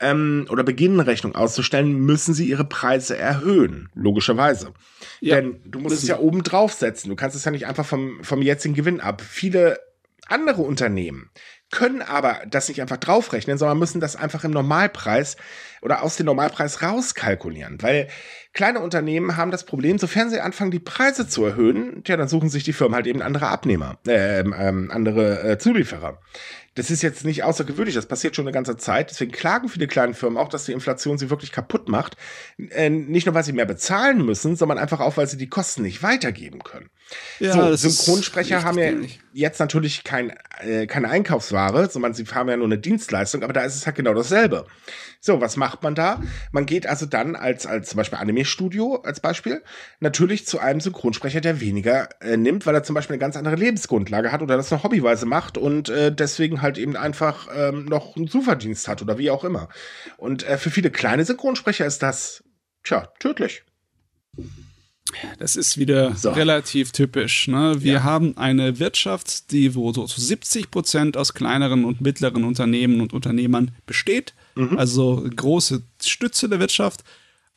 [0.00, 4.74] ähm, oder beginnen Rechnung auszustellen, müssen sie ihre Preise erhöhen, logischerweise.
[5.20, 7.08] Ja, Denn du musst es ja oben draufsetzen.
[7.08, 9.22] Du kannst es ja nicht einfach vom, vom jetzigen Gewinn ab.
[9.22, 9.78] Viele
[10.26, 11.30] andere Unternehmen
[11.72, 15.36] können aber das nicht einfach draufrechnen, sondern müssen das einfach im Normalpreis
[15.80, 17.82] oder aus dem Normalpreis rauskalkulieren.
[17.82, 18.06] Weil
[18.52, 22.50] kleine Unternehmen haben das Problem, sofern sie anfangen, die Preise zu erhöhen, ja, dann suchen
[22.50, 26.20] sich die Firmen halt eben andere Abnehmer, äh, ähm, andere äh, Zulieferer.
[26.74, 29.10] Das ist jetzt nicht außergewöhnlich, das passiert schon eine ganze Zeit.
[29.10, 32.16] Deswegen klagen viele kleine Firmen auch, dass die Inflation sie wirklich kaputt macht.
[32.70, 35.82] Äh, nicht nur, weil sie mehr bezahlen müssen, sondern einfach auch, weil sie die Kosten
[35.82, 36.88] nicht weitergeben können.
[37.40, 38.92] Ja, so, Synchronsprecher haben ja
[39.34, 43.62] jetzt natürlich kein, äh, keine Einkaufsware, sondern sie haben ja nur eine Dienstleistung, aber da
[43.64, 44.66] ist es halt genau dasselbe.
[45.24, 46.20] So, was macht man da?
[46.50, 49.62] Man geht also dann als, als zum Beispiel Anime-Studio als Beispiel
[50.00, 53.54] natürlich zu einem Synchronsprecher, der weniger äh, nimmt, weil er zum Beispiel eine ganz andere
[53.54, 58.16] Lebensgrundlage hat oder das noch hobbyweise macht und äh, deswegen halt eben einfach ähm, noch
[58.16, 59.68] einen Zuverdienst hat oder wie auch immer.
[60.16, 62.42] Und äh, für viele kleine Synchronsprecher ist das,
[62.82, 63.62] tja, tödlich.
[65.38, 66.30] Das ist wieder so.
[66.30, 67.48] relativ typisch.
[67.48, 67.76] Ne?
[67.82, 68.02] Wir ja.
[68.02, 73.12] haben eine Wirtschaft, die wo so zu 70 Prozent aus kleineren und mittleren Unternehmen und
[73.12, 74.34] Unternehmern besteht.
[74.54, 74.78] Mhm.
[74.78, 77.04] Also große Stütze der Wirtschaft.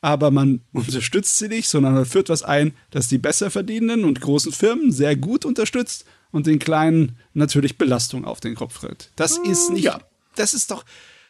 [0.00, 4.20] Aber man unterstützt sie nicht, sondern man führt was ein, das die besser verdienenden und
[4.20, 9.10] großen Firmen sehr gut unterstützt und den kleinen natürlich Belastung auf den Kopf tritt.
[9.16, 9.50] Das mhm.
[9.50, 10.00] ist nicht, ja.
[10.34, 10.84] das ist doch,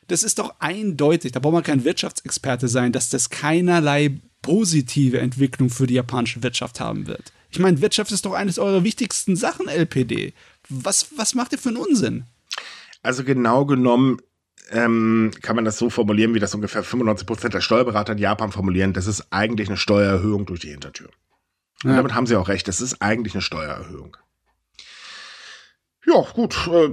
[0.09, 1.33] das ist doch eindeutig.
[1.33, 6.81] Da braucht man kein Wirtschaftsexperte sein, dass das keinerlei positive Entwicklung für die japanische Wirtschaft
[6.81, 7.33] haben wird.
[7.51, 10.35] Ich meine, Wirtschaft ist doch eines eurer wichtigsten Sachen, LPD.
[10.69, 12.25] Was, was macht ihr für einen Unsinn?
[13.03, 14.21] Also genau genommen
[14.71, 18.93] ähm, kann man das so formulieren, wie das ungefähr 95% der Steuerberater in Japan formulieren.
[18.93, 21.09] Das ist eigentlich eine Steuererhöhung durch die Hintertür.
[21.85, 21.97] Und ja.
[21.97, 22.67] damit haben sie auch recht.
[22.69, 24.17] Das ist eigentlich eine Steuererhöhung.
[26.09, 26.93] Ja, gut, äh,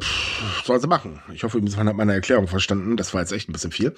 [0.63, 1.21] sollen sie machen.
[1.32, 2.97] Ich hoffe, man hat meine Erklärung verstanden.
[2.97, 3.93] Das war jetzt echt ein bisschen viel.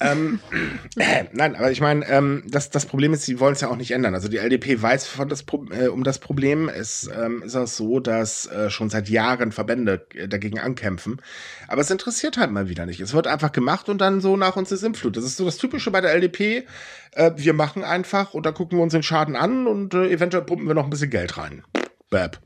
[0.00, 0.40] Ähm,
[0.96, 3.76] äh, nein, aber ich meine, ähm, das, das Problem ist, sie wollen es ja auch
[3.76, 4.14] nicht ändern.
[4.14, 6.68] Also die LDP weiß von das, äh, um das Problem.
[6.68, 11.22] Es ähm, ist auch so, dass äh, schon seit Jahren Verbände äh, dagegen ankämpfen.
[11.68, 12.98] Aber es interessiert halt mal wieder nicht.
[12.98, 15.16] Es wird einfach gemacht und dann so nach uns die Sinnflut.
[15.16, 16.66] Das ist so das Typische bei der LDP.
[17.12, 20.42] Äh, wir machen einfach und dann gucken wir uns den Schaden an und äh, eventuell
[20.42, 21.62] pumpen wir noch ein bisschen Geld rein.
[22.10, 22.40] Bab.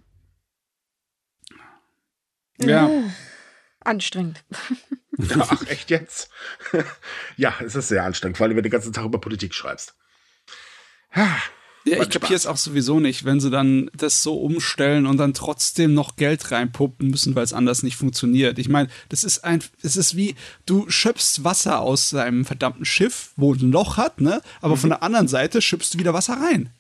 [2.68, 2.88] Ja.
[2.88, 3.03] Äh,
[3.81, 4.44] anstrengend.
[5.38, 6.31] Ach, echt jetzt?
[7.37, 9.94] ja, es ist sehr anstrengend, wenn du den ganzen Tag über Politik schreibst.
[11.85, 15.35] Ja, ich kapiere es auch sowieso nicht, wenn sie dann das so umstellen und dann
[15.35, 18.59] trotzdem noch Geld reinpumpen müssen, weil es anders nicht funktioniert.
[18.59, 23.33] Ich meine, das ist ein, es ist wie, du schöpfst Wasser aus deinem verdammten Schiff,
[23.37, 24.40] wo ein Loch hat, ne?
[24.61, 24.81] Aber mhm.
[24.81, 26.70] von der anderen Seite schöpfst du wieder Wasser rein.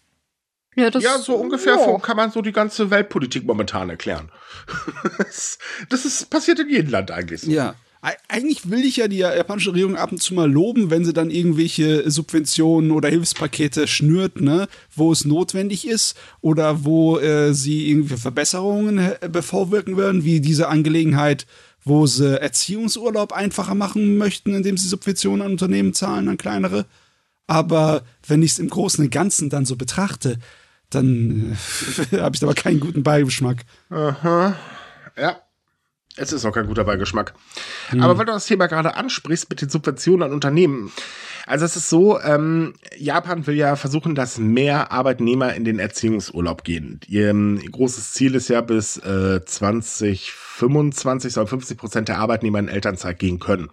[0.74, 1.98] Ja, das, ja, so ungefähr ja.
[1.98, 4.30] kann man so die ganze Weltpolitik momentan erklären.
[5.88, 7.50] das ist passiert in jedem Land eigentlich so.
[7.50, 7.74] Ja.
[8.28, 11.30] Eigentlich will ich ja die japanische Regierung ab und zu mal loben, wenn sie dann
[11.30, 18.16] irgendwelche Subventionen oder Hilfspakete schnürt, ne, wo es notwendig ist oder wo äh, sie irgendwie
[18.16, 21.46] Verbesserungen äh, bevorwirken würden, wie diese Angelegenheit,
[21.84, 26.86] wo sie Erziehungsurlaub einfacher machen möchten, indem sie Subventionen an Unternehmen zahlen, an kleinere.
[27.46, 30.38] Aber wenn ich es im Großen und Ganzen dann so betrachte,
[30.94, 31.56] dann
[32.12, 33.58] äh, habe ich aber keinen guten Beigeschmack.
[33.90, 34.56] Aha.
[35.16, 35.40] Ja.
[36.16, 37.32] Es ist auch kein guter Beigeschmack.
[37.88, 38.02] Hm.
[38.02, 40.92] Aber weil du das Thema gerade ansprichst mit den Subventionen an Unternehmen.
[41.46, 46.64] Also es ist so, ähm, Japan will ja versuchen, dass mehr Arbeitnehmer in den Erziehungsurlaub
[46.64, 47.00] gehen.
[47.08, 52.68] Ihr ähm, großes Ziel ist ja bis äh, 2025 sollen 50 Prozent der Arbeitnehmer in
[52.68, 53.70] Elternzeit gehen können.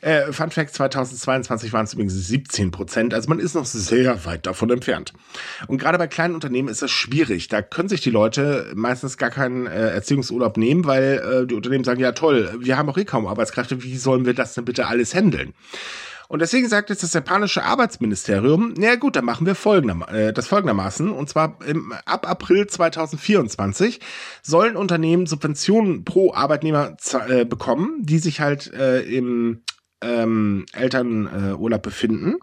[0.00, 4.46] Äh, Fun Fact, 2022 waren es übrigens 17 Prozent, also man ist noch sehr weit
[4.46, 5.12] davon entfernt.
[5.66, 7.48] Und gerade bei kleinen Unternehmen ist das schwierig.
[7.48, 11.84] Da können sich die Leute meistens gar keinen äh, Erziehungsurlaub nehmen, weil äh, die Unternehmen
[11.84, 14.86] sagen, ja toll, wir haben auch eh kaum Arbeitskräfte, wie sollen wir das denn bitte
[14.86, 15.54] alles handeln?
[16.28, 20.46] Und deswegen sagt jetzt das japanische Arbeitsministerium, na gut, dann machen wir folgender, äh, das
[20.46, 21.10] folgendermaßen.
[21.10, 23.98] Und zwar im, ab April 2024
[24.42, 26.96] sollen Unternehmen Subventionen pro Arbeitnehmer
[27.28, 29.62] äh, bekommen, die sich halt äh, im
[30.02, 32.36] ähm, Elternurlaub äh, befinden.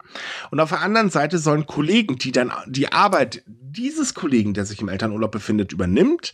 [0.51, 4.81] Und auf der anderen Seite sollen Kollegen, die dann die Arbeit dieses Kollegen, der sich
[4.81, 6.33] im Elternurlaub befindet, übernimmt,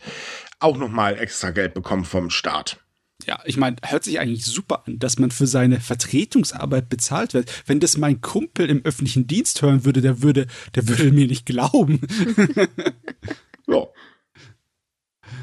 [0.58, 2.78] auch nochmal extra Geld bekommen vom Staat.
[3.26, 7.52] Ja, ich meine, hört sich eigentlich super an, dass man für seine Vertretungsarbeit bezahlt wird.
[7.66, 11.46] Wenn das mein Kumpel im öffentlichen Dienst hören würde, der würde, der würde mir nicht
[11.46, 12.00] glauben.
[13.68, 13.86] ja.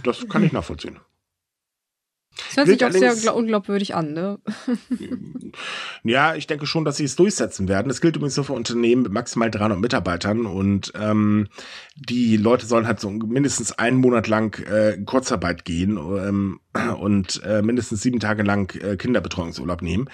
[0.03, 0.99] Das kann ich nachvollziehen.
[2.55, 4.39] Das hört sich auch sehr unglaubwürdig an, ne?
[6.03, 7.87] ja, ich denke schon, dass sie es durchsetzen werden.
[7.87, 11.47] Das gilt übrigens nur für Unternehmen mit maximal 300 Mitarbeitern und ähm,
[11.95, 16.59] die Leute sollen halt so mindestens einen Monat lang äh, in Kurzarbeit gehen ähm,
[16.99, 20.09] und äh, mindestens sieben Tage lang äh, Kinderbetreuungsurlaub nehmen.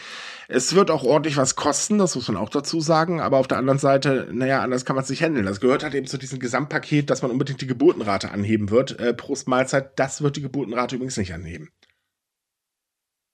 [0.47, 3.58] Es wird auch ordentlich was kosten, das muss man auch dazu sagen, aber auf der
[3.58, 5.45] anderen Seite, naja, anders kann man es nicht handeln.
[5.45, 8.99] Das gehört halt eben zu diesem Gesamtpaket, dass man unbedingt die Geburtenrate anheben wird.
[8.99, 11.69] Äh, pro Mahlzeit, das wird die Geburtenrate übrigens nicht anheben.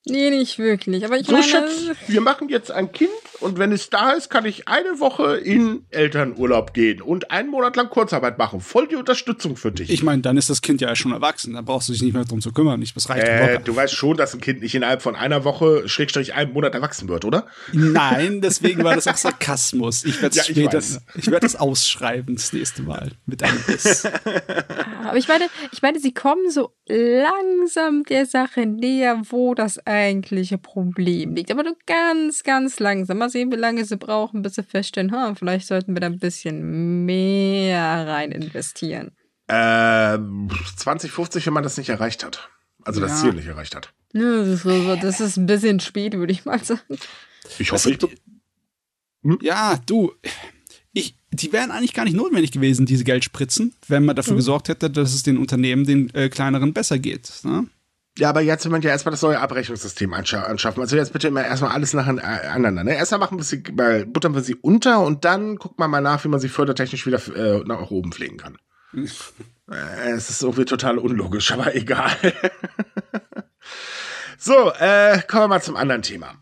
[0.04, 1.04] Nee, nicht wirklich.
[1.04, 1.44] Aber ich so, meine.
[1.44, 5.36] Schatz, wir machen jetzt ein Kind und wenn es da ist, kann ich eine Woche
[5.36, 8.60] in Elternurlaub gehen und einen Monat lang Kurzarbeit machen.
[8.60, 9.90] Voll die Unterstützung für dich.
[9.90, 11.54] Ich meine, dann ist das Kind ja schon erwachsen.
[11.54, 12.82] Dann brauchst du dich nicht mehr drum zu kümmern.
[12.82, 15.88] Ich, das reicht äh, Du weißt schon, dass ein Kind nicht innerhalb von einer Woche,
[15.88, 17.46] Schrägstrich einem Monat erwachsen wird, oder?
[17.72, 20.04] Nein, deswegen war das auch Sarkasmus.
[20.04, 24.04] Ich werde ja, ich, ich werde das ausschreiben das nächste Mal mit einem Biss.
[25.04, 30.58] Aber ich meine, ich meine, sie kommen so langsam der Sache näher, wo das eigentliche
[30.58, 31.50] Problem liegt.
[31.50, 33.18] Aber nur ganz, ganz langsam.
[33.18, 36.18] Mal sehen, wie lange sie brauchen, bis sie feststellen, ha, vielleicht sollten wir da ein
[36.18, 39.12] bisschen mehr rein investieren.
[39.48, 40.18] Äh,
[40.76, 42.48] 2050, wenn man das nicht erreicht hat.
[42.84, 43.06] Also ja.
[43.06, 43.92] das Ziel nicht erreicht hat.
[44.12, 46.98] Ja, das, ist, das ist ein bisschen spät, würde ich mal sagen.
[47.58, 47.98] Ich hoffe, ich.
[49.22, 49.38] Hm?
[49.40, 50.12] Ja, du,
[50.92, 54.38] ich, die wären eigentlich gar nicht notwendig gewesen, diese Geldspritzen, wenn man dafür mhm.
[54.38, 57.32] gesorgt hätte, dass es den Unternehmen, den äh, kleineren, besser geht.
[57.44, 57.66] Ne?
[58.18, 60.82] Ja, aber jetzt will man ja erstmal das neue Abrechnungssystem anschaffen.
[60.82, 62.84] Also jetzt bitte immer erstmal alles nacheinander.
[62.84, 62.94] Ne?
[62.94, 66.22] Erstmal machen wir sie, mal, buttern wir sie unter und dann guckt man mal nach,
[66.24, 68.58] wie man sie fördertechnisch wieder äh, nach oben pflegen kann.
[68.94, 72.14] äh, es ist irgendwie total unlogisch, aber egal.
[74.38, 76.34] so, äh, kommen wir mal zum anderen Thema.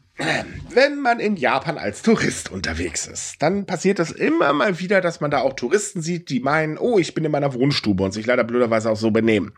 [0.72, 5.20] Wenn man in Japan als Tourist unterwegs ist, dann passiert das immer mal wieder, dass
[5.20, 8.26] man da auch Touristen sieht, die meinen, oh, ich bin in meiner Wohnstube und sich
[8.26, 9.52] leider blöderweise auch so benehmen.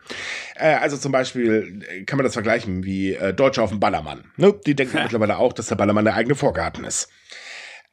[0.55, 4.23] Äh, also zum Beispiel äh, kann man das vergleichen wie äh, Deutsche auf dem Ballermann.
[4.37, 4.53] Ne?
[4.65, 7.09] Die denken mittlerweile auch, dass der Ballermann der eigene Vorgarten ist.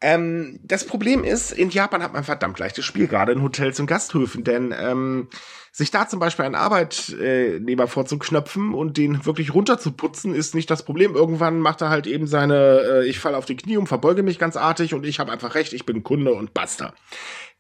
[0.03, 3.87] Ähm, das Problem ist, in Japan hat man verdammt leichtes Spiel, gerade in Hotels und
[3.87, 5.29] Gasthöfen, denn ähm,
[5.73, 11.15] sich da zum Beispiel einen Arbeitnehmer vorzuknöpfen und den wirklich runterzuputzen, ist nicht das Problem.
[11.15, 14.39] Irgendwann macht er halt eben seine, äh, ich falle auf die Knie und verbeuge mich
[14.39, 16.95] ganz artig und ich habe einfach recht, ich bin Kunde und basta.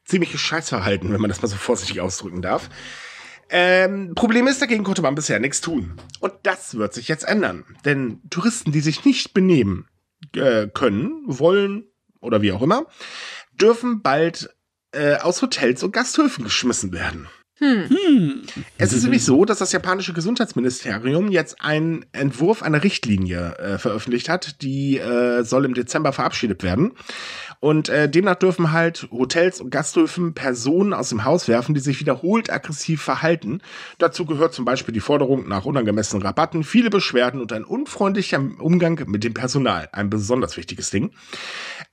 [0.06, 2.70] Ziemliches Scheißverhalten, wenn man das mal so vorsichtig ausdrücken darf.
[3.50, 5.94] Ähm, Problem ist, dagegen konnte man bisher nichts tun.
[6.20, 7.64] Und das wird sich jetzt ändern.
[7.84, 9.88] Denn Touristen, die sich nicht benehmen
[10.34, 11.89] äh, können, wollen
[12.20, 12.86] oder wie auch immer,
[13.52, 14.50] dürfen bald
[14.92, 17.28] äh, aus Hotels und Gasthöfen geschmissen werden.
[17.60, 18.42] Hm.
[18.78, 24.30] Es ist nämlich so, dass das japanische Gesundheitsministerium jetzt einen Entwurf einer Richtlinie äh, veröffentlicht
[24.30, 26.92] hat, die äh, soll im Dezember verabschiedet werden.
[27.60, 32.00] Und äh, demnach dürfen halt Hotels und Gasthöfen Personen aus dem Haus werfen, die sich
[32.00, 33.60] wiederholt aggressiv verhalten.
[33.98, 39.02] Dazu gehört zum Beispiel die Forderung nach unangemessenen Rabatten, viele Beschwerden und ein unfreundlicher Umgang
[39.06, 39.90] mit dem Personal.
[39.92, 41.12] Ein besonders wichtiges Ding.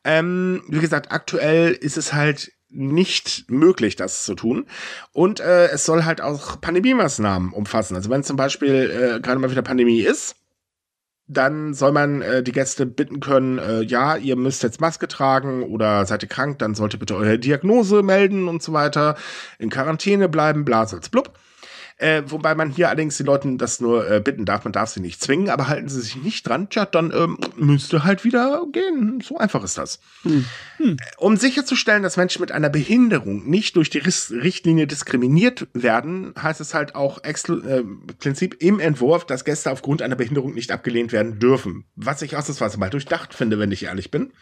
[0.05, 4.67] Ähm, wie gesagt, aktuell ist es halt nicht möglich, das zu tun.
[5.11, 7.95] Und äh, es soll halt auch Pandemie-Maßnahmen umfassen.
[7.95, 10.35] Also wenn zum Beispiel äh, gerade mal wieder Pandemie ist,
[11.27, 15.63] dann soll man äh, die Gäste bitten können, äh, ja, ihr müsst jetzt Maske tragen
[15.63, 19.15] oder seid ihr krank, dann sollt ihr bitte eure Diagnose melden und so weiter,
[19.59, 21.33] in Quarantäne bleiben, blasalz blub.
[21.99, 24.99] Äh, wobei man hier allerdings die Leuten das nur äh, bitten darf, man darf sie
[24.99, 29.19] nicht zwingen, aber halten sie sich nicht dran, tja, dann ähm, müsste halt wieder gehen.
[29.21, 29.99] So einfach ist das.
[30.21, 30.45] Hm.
[30.77, 30.97] Hm.
[31.17, 36.75] Um sicherzustellen, dass Menschen mit einer Behinderung nicht durch die Richtlinie diskriminiert werden, heißt es
[36.75, 37.33] halt auch äh,
[38.19, 41.85] Prinzip im Entwurf, dass Gäste aufgrund einer Behinderung nicht abgelehnt werden dürfen.
[41.95, 44.33] Was ich ausnahmsweise mal durchdacht finde, wenn ich ehrlich bin.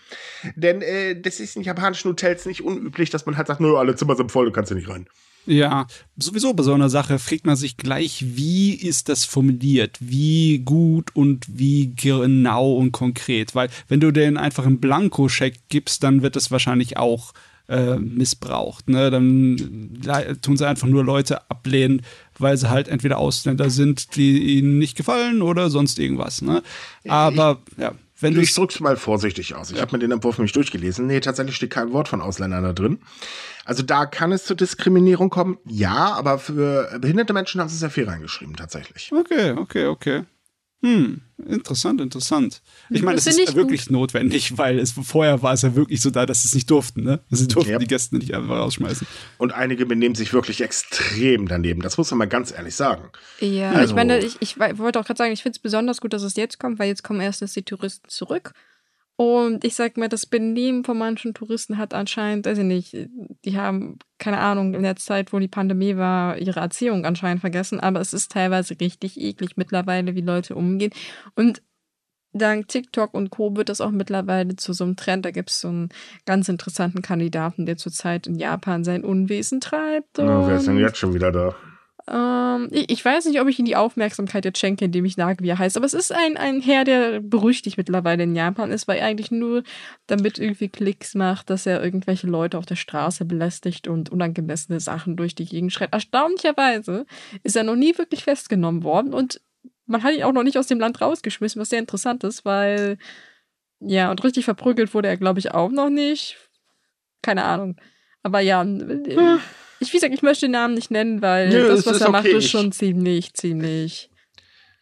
[0.58, 3.96] Denn äh, das ist in japanischen Hotels nicht unüblich, dass man halt sagt, nö, alle
[3.96, 5.08] Zimmer sind voll, du kannst hier nicht rein.
[5.46, 5.86] Ja,
[6.18, 9.98] sowieso bei so einer Sache fragt man sich gleich, wie ist das formuliert?
[10.00, 13.54] Wie gut und wie genau und konkret?
[13.54, 17.34] Weil wenn du den einfach einen Blankoscheck gibst, dann wird das wahrscheinlich auch
[17.68, 18.90] äh, missbraucht.
[18.90, 19.12] Ne?
[19.12, 20.00] Dann
[20.42, 22.02] tun sie einfach nur Leute ablehnen,
[22.38, 26.42] weil sie halt entweder Ausländer sind, die ihnen nicht gefallen oder sonst irgendwas.
[26.42, 26.64] Ne?
[27.08, 27.94] Aber ja.
[28.20, 29.72] wenn du ich drück's mal vorsichtig aus.
[29.72, 29.82] Ich ja.
[29.82, 31.08] habe mir den Entwurf nämlich durchgelesen.
[31.08, 33.00] Nee, tatsächlich steht kein Wort von Ausländern da drin.
[33.66, 35.58] Also da kann es zur Diskriminierung kommen.
[35.66, 39.12] Ja, aber für behinderte Menschen haben sie sehr viel reingeschrieben, tatsächlich.
[39.12, 40.24] Okay, okay, okay.
[40.84, 42.62] Hm, interessant, interessant.
[42.92, 43.92] Ich meine, es ist wirklich gut.
[43.92, 47.04] notwendig, weil es vorher war es ja wirklich so da, dass sie es nicht durften,
[47.04, 47.22] ne?
[47.32, 47.80] Sie durften yep.
[47.80, 49.08] die Gäste nicht einfach rausschmeißen.
[49.40, 51.82] Und einige benehmen sich wirklich extrem daneben.
[51.82, 53.10] Das muss man mal ganz ehrlich sagen.
[53.40, 53.90] Ja, also.
[53.90, 56.36] ich meine, ich, ich wollte auch gerade sagen, ich finde es besonders gut, dass es
[56.36, 58.54] jetzt kommt, weil jetzt kommen erstens die Touristen zurück
[59.18, 62.98] und ich sag mal, das Benehmen von manchen Touristen hat anscheinend, weiß ich nicht,
[63.46, 67.80] die haben, keine Ahnung, in der Zeit, wo die Pandemie war, ihre Erziehung anscheinend vergessen,
[67.80, 70.92] aber es ist teilweise richtig eklig mittlerweile, wie Leute umgehen.
[71.34, 71.62] Und
[72.34, 73.56] dank TikTok und Co.
[73.56, 75.24] wird das auch mittlerweile zu so einem Trend.
[75.24, 75.90] Da gibt es so einen
[76.26, 80.18] ganz interessanten Kandidaten, der zurzeit in Japan sein Unwesen treibt.
[80.18, 81.56] Na, wer ist denn jetzt schon wieder da?
[82.08, 85.50] Ähm, ich weiß nicht, ob ich ihm die Aufmerksamkeit jetzt schenke, indem ich sage, wie
[85.50, 85.76] er heißt.
[85.76, 89.32] Aber es ist ein, ein Herr, der berüchtigt mittlerweile in Japan ist, weil er eigentlich
[89.32, 89.64] nur
[90.06, 95.16] damit irgendwie Klicks macht, dass er irgendwelche Leute auf der Straße belästigt und unangemessene Sachen
[95.16, 95.94] durch die Gegend schreit.
[95.94, 97.06] Erstaunlicherweise
[97.44, 99.42] ist er noch nie wirklich festgenommen worden und
[99.88, 102.98] man hat ihn auch noch nicht aus dem Land rausgeschmissen, was sehr interessant ist, weil
[103.80, 106.38] ja, und richtig verprügelt wurde er, glaube ich, auch noch nicht.
[107.22, 107.76] Keine Ahnung.
[108.24, 109.40] Aber ja, hm
[109.80, 112.12] ich, wie gesagt, ich möchte den Namen nicht nennen, weil Nö, das, was er okay.
[112.12, 114.10] macht, ist schon ziemlich, ziemlich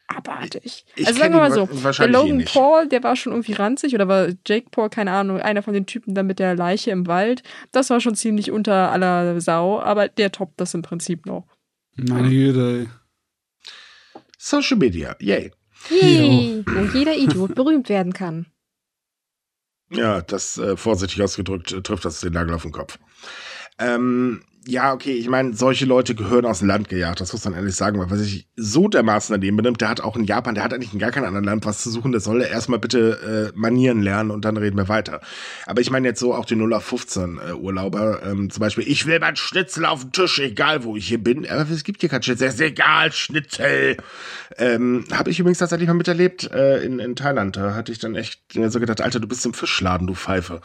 [0.08, 0.62] abartig.
[0.64, 3.54] Ich, ich also sagen wir mal so, der Logan eh Paul, der war schon irgendwie
[3.54, 6.92] ranzig oder war Jake Paul, keine Ahnung, einer von den Typen da mit der Leiche
[6.92, 7.44] im Wald.
[7.72, 11.46] Das war schon ziemlich unter aller Sau, aber der toppt das im Prinzip noch.
[11.96, 12.90] Meine Güte.
[14.38, 15.52] Social Media, yay.
[15.90, 18.48] Yay, wo jeder Idiot berühmt werden kann.
[19.90, 22.98] Ja, das äh, vorsichtig ausgedrückt äh, trifft das den Nagel auf den Kopf.
[23.78, 27.54] Ähm, ja, okay, ich meine, solche Leute gehören aus dem Land gejagt, das muss man
[27.54, 30.64] ehrlich sagen, weil wer sich so dermaßen daneben benimmt, der hat auch in Japan, der
[30.64, 33.58] hat eigentlich in gar keinem anderen Land was zu suchen, der soll erstmal bitte äh,
[33.58, 35.20] Manieren lernen und dann reden wir weiter.
[35.66, 38.88] Aber ich meine jetzt so auch die 0 auf 15 äh, Urlauber, ähm, zum Beispiel,
[38.88, 42.02] ich will mein Schnitzel auf dem Tisch, egal wo ich hier bin, aber es gibt
[42.02, 43.98] hier kein Schnitzel, ist egal, Schnitzel.
[44.58, 48.16] Ähm, Habe ich übrigens tatsächlich mal miterlebt äh, in, in Thailand, da hatte ich dann
[48.16, 50.62] echt so gedacht, Alter, du bist im Fischladen, du Pfeife.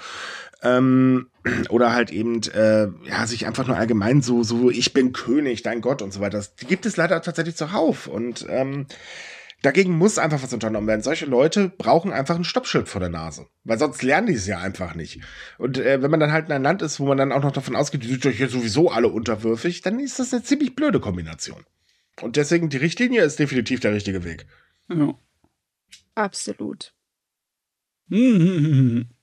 [0.62, 1.28] Ähm,
[1.68, 5.80] oder halt eben, äh, ja, sich einfach nur allgemein so, so, ich bin König, dein
[5.80, 6.38] Gott und so weiter.
[6.38, 8.06] Das gibt es leider tatsächlich zuhauf.
[8.06, 8.86] Und ähm,
[9.62, 11.02] dagegen muss einfach was unternommen werden.
[11.02, 13.46] Solche Leute brauchen einfach ein Stoppschild vor der Nase.
[13.64, 15.20] Weil sonst lernen die es ja einfach nicht.
[15.58, 17.52] Und äh, wenn man dann halt in einem Land ist, wo man dann auch noch
[17.52, 21.00] davon ausgeht, die sind doch hier sowieso alle unterwürfig, dann ist das eine ziemlich blöde
[21.00, 21.64] Kombination.
[22.20, 24.46] Und deswegen, die Richtlinie ist definitiv der richtige Weg.
[24.88, 25.14] Ja.
[26.14, 26.92] Absolut.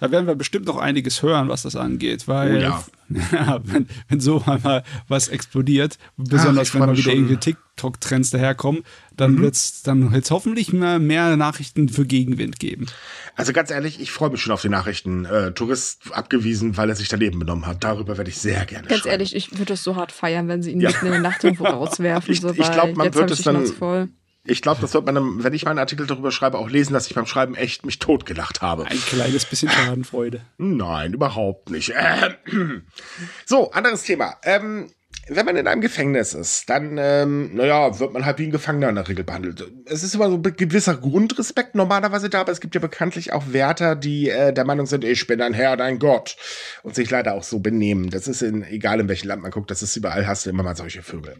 [0.00, 2.84] Da werden wir bestimmt noch einiges hören, was das angeht, weil oh ja.
[3.32, 8.84] ja wenn, wenn so einmal was explodiert, besonders Ach, wenn mal wieder irgendwie TikTok-Trends daherkommen,
[9.16, 9.42] dann mhm.
[9.42, 12.86] wird's dann wird's hoffentlich mehr, mehr Nachrichten für Gegenwind geben.
[13.34, 15.24] Also ganz ehrlich, ich freue mich schon auf die Nachrichten.
[15.24, 17.82] Äh, Tourist abgewiesen, weil er sich daneben benommen hat.
[17.82, 19.12] Darüber werde ich sehr gerne Ganz schreiben.
[19.12, 20.90] ehrlich, ich würde es so hart feiern, wenn sie ihn ja.
[20.90, 22.32] mitten in der Nacht irgendwo rauswerfen.
[22.32, 24.08] ich, so, ich glaube, man wird es dann voll.
[24.50, 27.14] Ich glaube, das wird man, wenn ich meinen Artikel darüber schreibe, auch lesen, dass ich
[27.14, 28.86] beim Schreiben echt mich totgelacht habe.
[28.86, 30.40] Ein kleines bisschen Schadenfreude.
[30.56, 31.92] Nein, überhaupt nicht.
[33.44, 34.36] So, anderes Thema.
[34.42, 34.90] Ähm,
[35.28, 38.88] wenn man in einem Gefängnis ist, dann, ähm, naja, wird man halt wie ein Gefangener
[38.88, 39.64] in der Regel behandelt.
[39.84, 43.52] Es ist immer so ein gewisser Grundrespekt normalerweise da, aber es gibt ja bekanntlich auch
[43.52, 46.36] Wärter, die äh, der Meinung sind, ich bin ein Herr, dein Gott.
[46.82, 48.10] Und sich leider auch so benehmen.
[48.10, 50.62] Das ist in, egal in welchem Land man guckt, das ist überall, hast du immer
[50.62, 51.36] mal solche Vögel.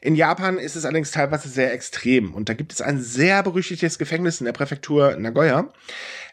[0.00, 2.34] In Japan ist es allerdings teilweise sehr extrem.
[2.34, 5.72] Und da gibt es ein sehr berüchtigtes Gefängnis in der Präfektur Nagoya.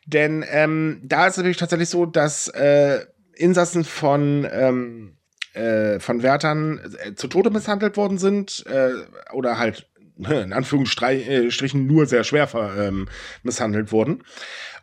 [0.06, 5.19] Denn ähm, da ist es natürlich tatsächlich so, dass äh, Insassen von ähm,
[5.54, 8.92] äh, von Wärtern äh, zu Tode misshandelt worden sind äh,
[9.34, 13.08] oder halt in Anführungsstrichen nur sehr schwer ähm,
[13.44, 14.24] misshandelt wurden.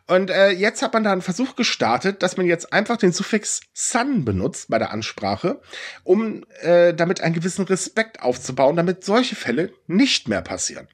[0.07, 3.61] Und äh, jetzt hat man da einen Versuch gestartet, dass man jetzt einfach den Suffix
[3.73, 5.61] san benutzt bei der Ansprache,
[6.03, 10.87] um äh, damit einen gewissen Respekt aufzubauen, damit solche Fälle nicht mehr passieren.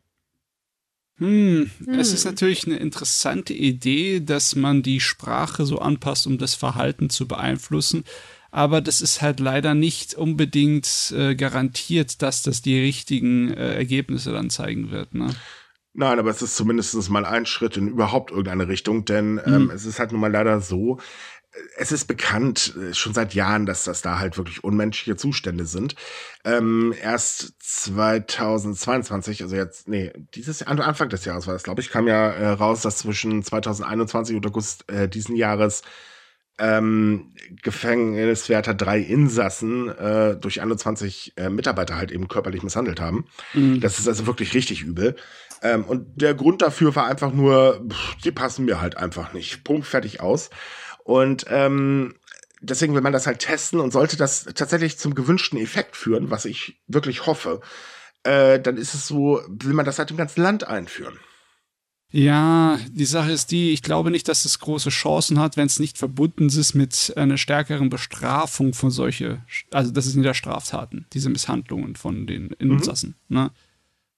[1.19, 6.39] Hm, hm, es ist natürlich eine interessante Idee, dass man die Sprache so anpasst, um
[6.39, 8.03] das Verhalten zu beeinflussen
[8.53, 14.31] aber das ist halt leider nicht unbedingt äh, garantiert, dass das die richtigen äh, Ergebnisse
[14.31, 15.15] dann zeigen wird.
[15.15, 15.35] Ne?
[15.93, 19.71] Nein, aber es ist zumindest mal ein Schritt in überhaupt irgendeine Richtung, denn ähm, mhm.
[19.71, 20.99] es ist halt nun mal leider so,
[21.77, 25.95] es ist bekannt, äh, schon seit Jahren, dass das da halt wirklich unmenschliche Zustände sind.
[26.45, 31.89] Ähm, erst 2022, also jetzt, nee, dieses Jahr, Anfang des Jahres war das, glaube ich,
[31.89, 35.81] kam ja äh, raus, dass zwischen 2021 und August äh, diesen Jahres
[36.59, 43.25] ähm, Gefängniswärter drei Insassen äh, durch 21 äh, Mitarbeiter halt eben körperlich misshandelt haben.
[43.53, 43.79] Mhm.
[43.79, 45.15] Das ist also wirklich richtig übel.
[45.61, 49.63] Ähm, und der Grund dafür war einfach nur, pff, die passen mir halt einfach nicht.
[49.63, 50.49] Punkt, fertig aus.
[51.03, 52.15] Und ähm,
[52.61, 56.45] deswegen will man das halt testen und sollte das tatsächlich zum gewünschten Effekt führen, was
[56.45, 57.61] ich wirklich hoffe,
[58.23, 61.19] äh, dann ist es so, will man das halt im ganzen Land einführen.
[62.15, 65.79] Ja, die Sache ist die, ich glaube nicht, dass es große Chancen hat, wenn es
[65.79, 69.41] nicht verbunden ist mit einer stärkeren Bestrafung von solche,
[69.71, 73.15] also das ist in der Straftaten, diese Misshandlungen von den Insassen.
[73.29, 73.35] Mhm.
[73.35, 73.51] Ne?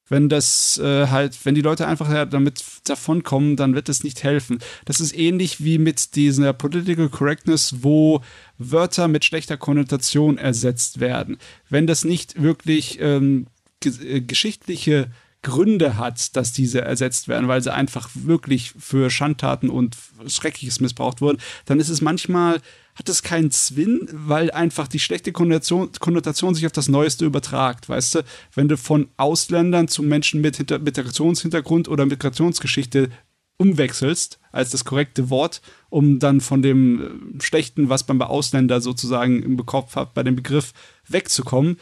[0.09, 4.23] Wenn das äh, halt, wenn die Leute einfach ja, damit davonkommen, dann wird es nicht
[4.23, 4.59] helfen.
[4.83, 8.21] Das ist ähnlich wie mit dieser Political Correctness, wo
[8.57, 11.37] Wörter mit schlechter Konnotation ersetzt werden.
[11.69, 13.47] Wenn das nicht wirklich ähm,
[13.85, 15.11] äh, geschichtliche
[15.45, 21.21] Gründe hat, dass diese ersetzt werden, weil sie einfach wirklich für Schandtaten und Schreckliches missbraucht
[21.21, 22.61] wurden, dann ist es manchmal,
[22.95, 27.87] hat es keinen Zwinn, weil einfach die schlechte Konnotation, Konnotation sich auf das Neueste übertragt,
[27.87, 28.23] weißt du?
[28.55, 33.09] Wenn du von Ausländern zu Menschen mit Hinter Migrationshintergrund oder Migrationsgeschichte
[33.57, 39.43] umwechselst als das korrekte Wort, um dann von dem Schlechten, was man bei Ausländer sozusagen
[39.43, 40.73] im Kopf hat, bei dem Begriff
[41.07, 41.77] wegzukommen,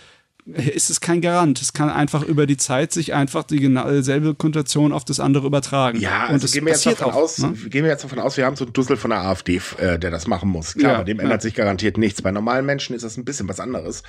[0.45, 1.61] ist es kein Garant.
[1.61, 5.47] Es kann einfach über die Zeit sich einfach die genau selbe Konnotation auf das andere
[5.47, 5.99] übertragen.
[5.99, 7.53] Ja, also gehen wir, jetzt davon auch, aus, ne?
[7.53, 10.11] gehen wir jetzt davon aus, wir haben so einen Dussel von der AfD, äh, der
[10.11, 10.73] das machen muss.
[10.73, 11.23] Klar, ja, bei dem ja.
[11.23, 12.21] ändert sich garantiert nichts.
[12.21, 14.03] Bei normalen Menschen ist das ein bisschen was anderes.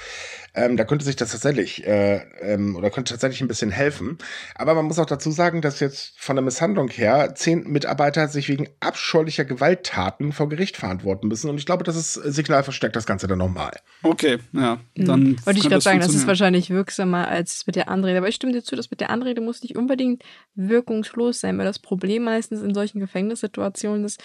[0.57, 4.19] Ähm, da könnte sich das tatsächlich äh, ähm, oder könnte tatsächlich ein bisschen helfen.
[4.55, 8.49] Aber man muss auch dazu sagen, dass jetzt von der Misshandlung her zehn Mitarbeiter sich
[8.49, 11.51] wegen abscheulicher Gewalttaten vor Gericht verantworten müssen.
[11.51, 13.73] Und ich glaube, das ist Signal verstärkt das Ganze dann nochmal.
[14.03, 14.79] Okay, ja.
[14.95, 15.05] Mhm.
[15.05, 15.47] Dann mhm.
[15.47, 18.19] Wollte ich gerade sagen, das ist wahrscheinlich wirksamer als mit der Anrede.
[18.19, 20.23] Aber ich stimme dir zu, dass mit der Anrede muss nicht unbedingt
[20.55, 24.23] wirkungslos sein, weil das Problem meistens in solchen Gefängnissituationen ist,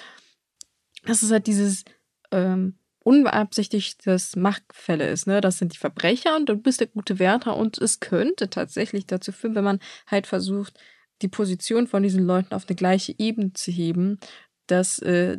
[1.05, 1.85] dass es halt dieses
[2.31, 5.27] ähm, unbeabsichtigtes Machtfälle ist.
[5.27, 5.41] Ne?
[5.41, 9.31] Das sind die Verbrecher und du bist der gute Wärter und es könnte tatsächlich dazu
[9.31, 10.79] führen, wenn man halt versucht,
[11.21, 14.19] die Position von diesen Leuten auf eine gleiche Ebene zu heben,
[14.67, 15.37] dass, äh,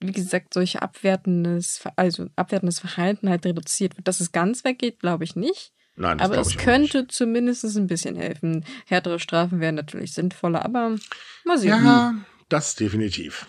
[0.00, 4.08] wie gesagt, solche abwertendes, also abwertendes Verhalten halt reduziert wird.
[4.08, 5.72] Dass es ganz weggeht, glaube ich nicht.
[5.94, 8.64] Nein, das aber es könnte zumindest ein bisschen helfen.
[8.86, 10.96] Härtere Strafen wären natürlich sinnvoller, aber
[11.44, 11.68] mal sehen.
[11.68, 12.14] Ja,
[12.48, 13.46] das definitiv.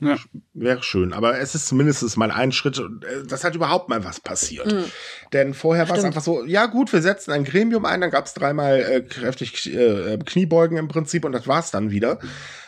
[0.00, 0.16] Ja.
[0.54, 1.12] Wäre schön.
[1.12, 4.72] Aber es ist zumindest mal ein Schritt, äh, dass halt überhaupt mal was passiert.
[4.72, 4.84] Mhm.
[5.32, 8.26] Denn vorher war es einfach so, ja gut, wir setzen ein Gremium ein, dann gab
[8.26, 12.20] es dreimal äh, kräftig äh, Kniebeugen im Prinzip und das war's dann wieder.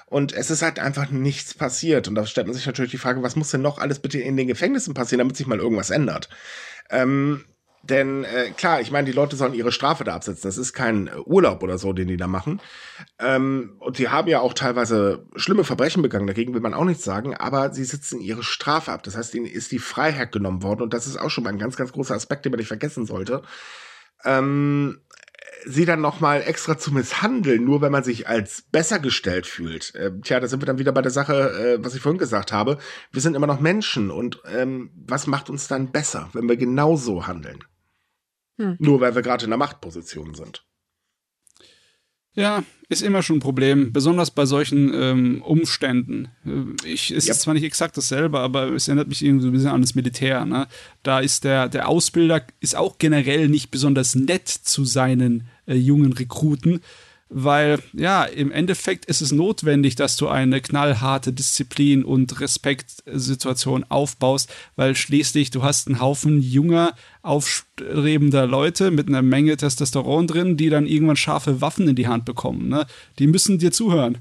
[0.07, 2.09] Und es ist halt einfach nichts passiert.
[2.09, 4.37] Und da stellt man sich natürlich die Frage, was muss denn noch alles bitte in
[4.37, 6.29] den Gefängnissen passieren, damit sich mal irgendwas ändert?
[6.91, 7.45] Ähm,
[7.83, 10.49] denn äh, klar, ich meine, die Leute sollen ihre Strafe da absetzen.
[10.49, 12.61] Das ist kein äh, Urlaub oder so, den die da machen.
[13.19, 17.05] Ähm, und die haben ja auch teilweise schlimme Verbrechen begangen, dagegen will man auch nichts
[17.05, 19.03] sagen, aber sie sitzen ihre Strafe ab.
[19.03, 20.83] Das heißt, ihnen ist die Freiheit genommen worden.
[20.83, 23.07] Und das ist auch schon mal ein ganz, ganz großer Aspekt, den man nicht vergessen
[23.07, 23.43] sollte.
[24.25, 25.01] Ähm,
[25.65, 29.95] sie dann noch mal extra zu misshandeln, nur wenn man sich als besser gestellt fühlt.
[29.95, 32.53] Äh, tja, da sind wir dann wieder bei der Sache, äh, was ich vorhin gesagt
[32.53, 32.79] habe.
[33.11, 37.27] Wir sind immer noch Menschen und ähm, was macht uns dann besser, wenn wir genauso
[37.27, 37.65] handeln?
[38.61, 38.77] Hm.
[38.79, 40.67] Nur weil wir gerade in der Machtposition sind.
[42.35, 46.29] Ja, ist immer schon ein Problem, besonders bei solchen ähm, Umständen.
[46.45, 47.35] Äh, ich, es yep.
[47.35, 49.95] ist zwar nicht exakt dasselbe, aber es erinnert mich irgendwie so ein bisschen an das
[49.95, 50.45] Militär.
[50.45, 50.69] Ne?
[51.03, 56.13] Da ist der, der Ausbilder ist auch generell nicht besonders nett zu seinen äh, jungen
[56.13, 56.83] Rekruten
[57.31, 64.53] weil ja, im Endeffekt ist es notwendig, dass du eine knallharte Disziplin und Respektsituation aufbaust,
[64.75, 70.71] weil schließlich du hast einen Haufen junger, aufstrebender Leute mit einer Menge Testosteron drin, die
[70.71, 72.69] dann irgendwann scharfe Waffen in die Hand bekommen.
[72.69, 72.87] Ne?
[73.21, 74.19] Die müssen dir zuhören.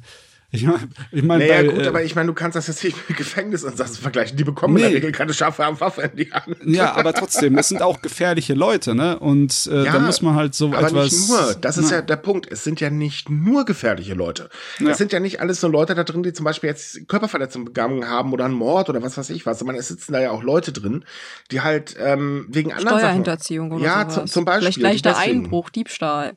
[0.51, 2.83] Ich meine, ich mein, naja, bei, gut, äh, aber ich meine, du kannst das jetzt
[2.83, 4.35] nicht mit Gefängnisinsassen vergleichen.
[4.35, 4.81] Die bekommen nee.
[4.81, 6.57] in der Regel keine scharfe Waffe in die Hand.
[6.65, 9.19] Ja, aber trotzdem, das sind auch gefährliche Leute, ne?
[9.19, 11.11] Und äh, ja, da muss man halt so aber etwas.
[11.11, 11.97] Nicht nur, das ist na.
[11.97, 12.51] ja der Punkt.
[12.51, 14.49] Es sind ja nicht nur gefährliche Leute.
[14.79, 14.89] Ja.
[14.89, 18.07] Es sind ja nicht alles so Leute da drin, die zum Beispiel jetzt Körperverletzungen begangen
[18.09, 19.61] haben oder einen Mord oder was weiß ich was.
[19.61, 21.05] Ich meine, es sitzen da ja auch Leute drin,
[21.51, 23.81] die halt ähm, wegen anderen Steuerhinterziehung Sachen.
[23.81, 24.31] oder Ja, sowas.
[24.31, 24.73] zum Beispiel.
[24.73, 26.33] Vielleicht leichter Einbruch, Diebstahl.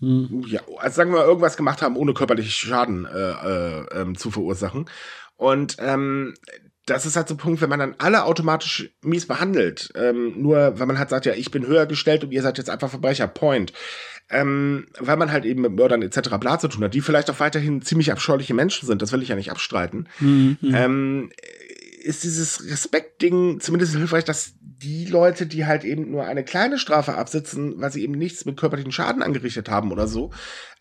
[0.00, 0.44] Hm.
[0.46, 4.30] Ja, also sagen wir mal, irgendwas gemacht haben, ohne körperlichen Schaden äh, äh, ähm, zu
[4.30, 4.88] verursachen.
[5.36, 6.34] Und ähm,
[6.86, 9.90] das ist halt so ein Punkt, wenn man dann alle automatisch mies behandelt.
[9.94, 12.70] Ähm, nur weil man halt sagt, ja, ich bin höher gestellt und ihr seid jetzt
[12.70, 13.28] einfach Verbrecher.
[13.28, 13.72] Point.
[14.28, 16.36] Ähm, weil man halt eben mit Mördern etc.
[16.38, 19.28] bla zu tun hat, die vielleicht auch weiterhin ziemlich abscheuliche Menschen sind, das will ich
[19.28, 20.08] ja nicht abstreiten.
[20.20, 20.56] Mhm.
[20.62, 21.30] Ähm,
[22.00, 27.14] ist dieses Respektding zumindest hilfreich, dass die Leute, die halt eben nur eine kleine Strafe
[27.14, 30.32] absitzen, weil sie eben nichts mit körperlichen Schaden angerichtet haben oder so,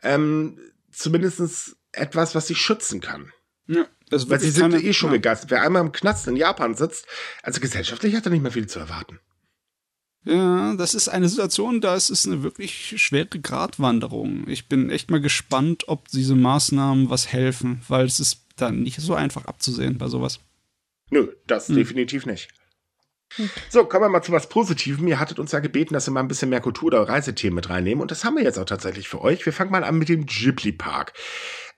[0.01, 0.59] ähm,
[0.91, 3.32] zumindest etwas, was sie schützen kann.
[3.67, 5.17] Ja, das Weil sie sind keine, eh schon ja.
[5.17, 5.51] begeistert.
[5.51, 7.05] Wer einmal im Knast in Japan sitzt,
[7.43, 9.20] also gesellschaftlich hat er nicht mehr viel zu erwarten.
[10.26, 14.47] Ja, das ist eine Situation, da ist es eine wirklich schwere Gratwanderung.
[14.47, 18.99] Ich bin echt mal gespannt, ob diese Maßnahmen was helfen, weil es ist dann nicht
[18.99, 20.39] so einfach abzusehen bei sowas.
[21.10, 21.76] Nö, das hm.
[21.76, 22.49] definitiv nicht.
[23.70, 25.07] So, kommen wir mal zu was Positivem.
[25.07, 27.70] Ihr hattet uns ja gebeten, dass wir mal ein bisschen mehr Kultur- oder Reisethemen mit
[27.70, 28.01] reinnehmen.
[28.01, 29.45] Und das haben wir jetzt auch tatsächlich für euch.
[29.45, 31.14] Wir fangen mal an mit dem Ghibli Park.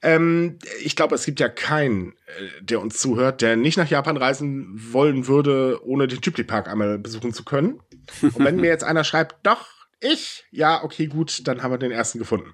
[0.02, 4.18] Ähm, ich glaube, es gibt ja keinen, äh, der uns zuhört, der nicht nach Japan
[4.18, 7.82] reisen wollen würde, ohne den Ghibli Park einmal besuchen zu können.
[8.22, 9.68] Und wenn mir jetzt einer schreibt, doch,
[10.02, 10.46] ich?
[10.52, 12.54] Ja, okay, gut, dann haben wir den ersten gefunden.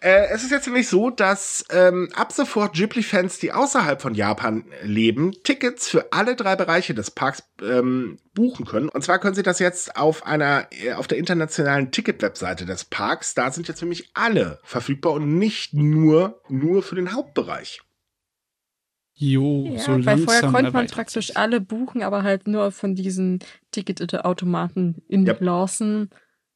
[0.00, 4.64] Äh, es ist jetzt nämlich so, dass ähm, ab sofort Ghibli-Fans, die außerhalb von Japan
[4.82, 8.88] leben, Tickets für alle drei Bereiche des Parks ähm, buchen können.
[8.88, 13.34] Und zwar können sie das jetzt auf einer, äh, auf der internationalen Ticket-Webseite des Parks.
[13.34, 17.80] Da sind jetzt nämlich alle verfügbar und nicht nur, nur für den Hauptbereich.
[19.16, 22.96] Jo, ja, so weil langsam vorher konnte man praktisch alle buchen, aber halt nur von
[22.96, 23.38] diesen
[23.70, 25.40] Ticketautomaten in yep.
[25.40, 26.10] Lawson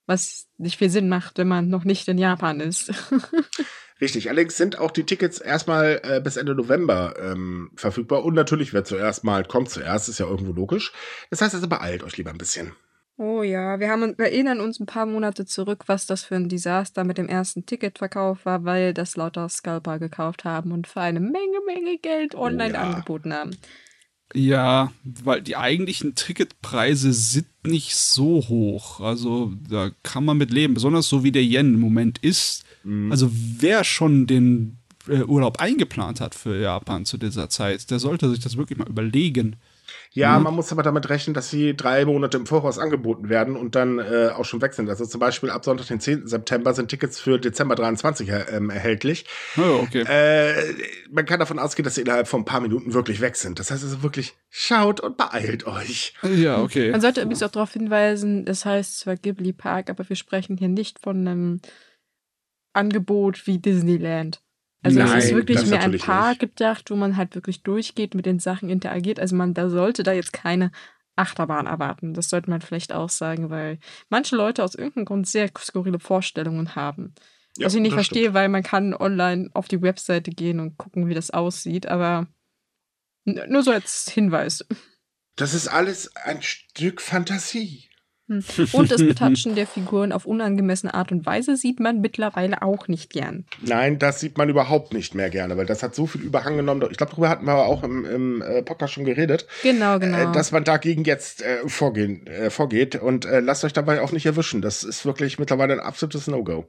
[0.09, 2.93] was nicht viel Sinn macht, wenn man noch nicht in Japan ist.
[4.01, 8.73] Richtig, allerdings sind auch die Tickets erstmal äh, bis Ende November ähm, verfügbar und natürlich
[8.73, 10.93] wer zuerst mal kommt zuerst, ist ja irgendwo logisch.
[11.31, 12.73] Das heißt also beeilt euch lieber ein bisschen.
[13.21, 16.49] Oh ja, wir, haben, wir erinnern uns ein paar Monate zurück, was das für ein
[16.49, 21.19] Desaster mit dem ersten Ticketverkauf war, weil das lauter Scalper gekauft haben und für eine
[21.19, 22.83] Menge, Menge Geld online oh ja.
[22.83, 23.57] angeboten haben.
[24.35, 29.01] Ja, weil die eigentlichen Ticketpreise sind nicht so hoch.
[29.01, 32.65] Also da kann man mit leben, besonders so wie der Yen im Moment ist.
[32.85, 33.11] Mhm.
[33.11, 38.29] Also wer schon den äh, Urlaub eingeplant hat für Japan zu dieser Zeit, der sollte
[38.31, 39.57] sich das wirklich mal überlegen.
[40.13, 40.45] Ja, mhm.
[40.45, 43.99] man muss aber damit rechnen, dass sie drei Monate im Voraus angeboten werden und dann
[43.99, 44.89] äh, auch schon weg sind.
[44.89, 46.27] Also zum Beispiel ab Sonntag, den 10.
[46.27, 49.27] September, sind Tickets für Dezember 23 äh, ähm, erhältlich.
[49.57, 50.05] Oh, okay.
[50.09, 50.75] Äh,
[51.11, 53.59] man kann davon ausgehen, dass sie innerhalb von ein paar Minuten wirklich weg sind.
[53.59, 56.15] Das heißt also wirklich, schaut und beeilt euch.
[56.23, 56.91] Ja, okay.
[56.91, 60.69] Man sollte übrigens auch darauf hinweisen, es heißt zwar Ghibli Park, aber wir sprechen hier
[60.69, 61.61] nicht von einem
[62.73, 64.41] Angebot wie Disneyland.
[64.83, 66.57] Also Nein, es ist wirklich mehr ein Park nicht.
[66.57, 69.19] gedacht, wo man halt wirklich durchgeht, mit den Sachen interagiert.
[69.19, 70.71] Also man da sollte da jetzt keine
[71.17, 72.15] Achterbahn erwarten.
[72.15, 76.77] Das sollte man vielleicht auch sagen, weil manche Leute aus irgendeinem Grund sehr skurrile Vorstellungen
[76.77, 77.15] haben.
[77.57, 78.35] Ja, Was ich nicht verstehe, stimmt.
[78.35, 82.29] weil man kann online auf die Webseite gehen und gucken, wie das aussieht, aber
[83.25, 84.65] nur so als Hinweis.
[85.35, 87.88] Das ist alles ein Stück Fantasie.
[88.29, 88.45] Hm.
[88.73, 93.11] Und das Betatschen der Figuren auf unangemessene Art und Weise sieht man mittlerweile auch nicht
[93.11, 93.47] gern.
[93.63, 96.87] Nein, das sieht man überhaupt nicht mehr gerne, weil das hat so viel Überhang genommen.
[96.91, 99.47] Ich glaube, darüber hatten wir auch im, im äh, Podcast schon geredet.
[99.63, 100.31] Genau, genau.
[100.31, 102.97] Äh, dass man dagegen jetzt äh, vorgehen, äh, vorgeht.
[102.97, 104.61] Und äh, lasst euch dabei auch nicht erwischen.
[104.61, 106.67] Das ist wirklich mittlerweile ein absolutes No-Go.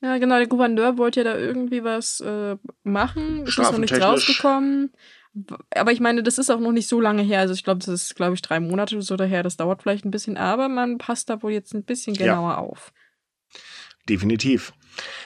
[0.00, 0.36] Ja, genau.
[0.36, 3.44] Der Gouverneur wollte ja da irgendwie was äh, machen.
[3.46, 4.92] Ist noch nichts rausgekommen.
[5.74, 7.40] Aber ich meine, das ist auch noch nicht so lange her.
[7.40, 9.42] Also ich glaube, das ist, glaube ich, drei Monate oder so daher.
[9.42, 12.58] Das dauert vielleicht ein bisschen, aber man passt da wohl jetzt ein bisschen genauer ja.
[12.58, 12.92] auf.
[14.08, 14.72] Definitiv.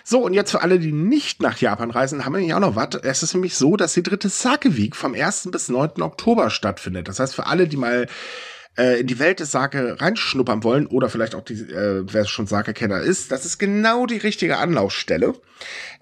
[0.05, 2.77] So, und jetzt für alle, die nicht nach Japan reisen, haben wir nämlich auch noch
[2.77, 2.95] was.
[3.03, 5.49] Es ist nämlich so, dass die dritte Sake Week vom 1.
[5.51, 6.03] bis 9.
[6.03, 7.09] Oktober stattfindet.
[7.09, 8.07] Das heißt, für alle, die mal
[8.79, 12.47] äh, in die Welt des Sake reinschnuppern wollen oder vielleicht auch die, äh, wer schon
[12.47, 15.35] Sake-Kenner ist, das ist genau die richtige Anlaufstelle.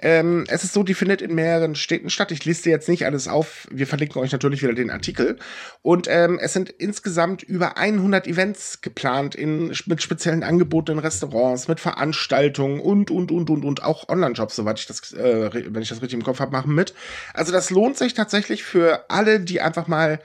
[0.00, 2.30] Ähm, es ist so, die findet in mehreren Städten statt.
[2.30, 3.66] Ich liste jetzt nicht alles auf.
[3.70, 5.38] Wir verlinken euch natürlich wieder den Artikel.
[5.82, 11.68] Und ähm, es sind insgesamt über 100 Events geplant in, mit speziellen Angeboten in Restaurants,
[11.68, 15.88] mit Veranstaltungen und, und, und, und, und auch Online-Jobs, soweit ich das, äh, wenn ich
[15.88, 16.94] das richtig im Kopf habe, machen mit.
[17.34, 20.20] Also das lohnt sich tatsächlich für alle, die einfach mal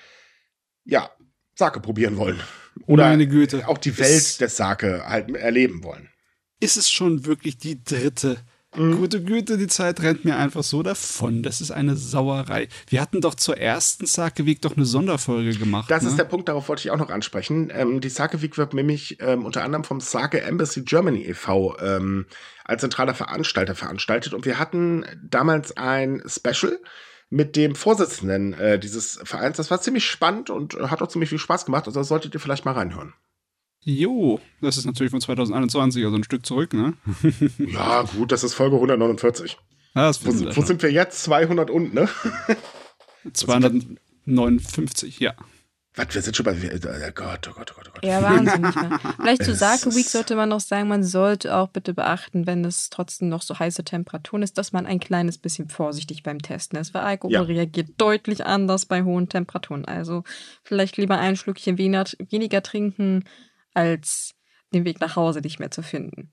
[0.85, 1.09] ja,
[1.55, 2.39] Sake probieren wollen.
[2.85, 3.67] Oder Meine Güte.
[3.67, 6.09] auch die Welt ist, des Sake halt erleben wollen.
[6.59, 8.37] Ist es schon wirklich die dritte?
[8.75, 8.97] Mhm.
[8.97, 11.43] Gute Güte, die Zeit rennt mir einfach so davon.
[11.43, 12.67] Das ist eine Sauerei.
[12.87, 15.89] Wir hatten doch zur ersten Sake Week doch eine Sonderfolge gemacht.
[15.89, 16.09] Das ne?
[16.09, 17.71] ist der Punkt, darauf wollte ich auch noch ansprechen.
[17.73, 21.77] Ähm, die Sake Week wird nämlich ähm, unter anderem vom Sake Embassy Germany e.V.
[21.79, 22.25] Ähm,
[22.65, 24.33] als zentraler Veranstalter veranstaltet.
[24.33, 26.79] Und wir hatten damals ein Special
[27.35, 29.57] mit dem Vorsitzenden äh, dieses Vereins.
[29.57, 31.85] Das war ziemlich spannend und hat auch ziemlich viel Spaß gemacht.
[31.85, 33.13] Also das solltet ihr vielleicht mal reinhören.
[33.81, 36.93] Jo, das ist natürlich von 2021, also ein Stück zurück, ne?
[37.57, 39.57] ja, gut, das ist Folge 149.
[39.95, 41.23] Ja, das wo, wo sind wir jetzt?
[41.23, 42.07] 200 und, ne?
[43.33, 45.33] 259, ja.
[45.95, 46.51] Was, wir sind schon bei.
[46.53, 48.03] Oh Gott, oh Gott, oh Gott, oh Gott.
[48.03, 48.75] Ja, wahnsinnig.
[48.75, 48.99] Ne?
[49.17, 52.89] Vielleicht zu Sake Week sollte man noch sagen, man sollte auch bitte beachten, wenn es
[52.89, 56.93] trotzdem noch so heiße Temperaturen ist, dass man ein kleines bisschen vorsichtig beim Testen ist,
[56.93, 57.41] weil Alkohol ja.
[57.41, 59.85] reagiert deutlich anders bei hohen Temperaturen.
[59.85, 60.23] Also
[60.63, 63.23] vielleicht lieber ein Schlückchen weniger, weniger trinken
[63.73, 64.34] als
[64.75, 66.31] den Weg nach Hause nicht mehr zu finden.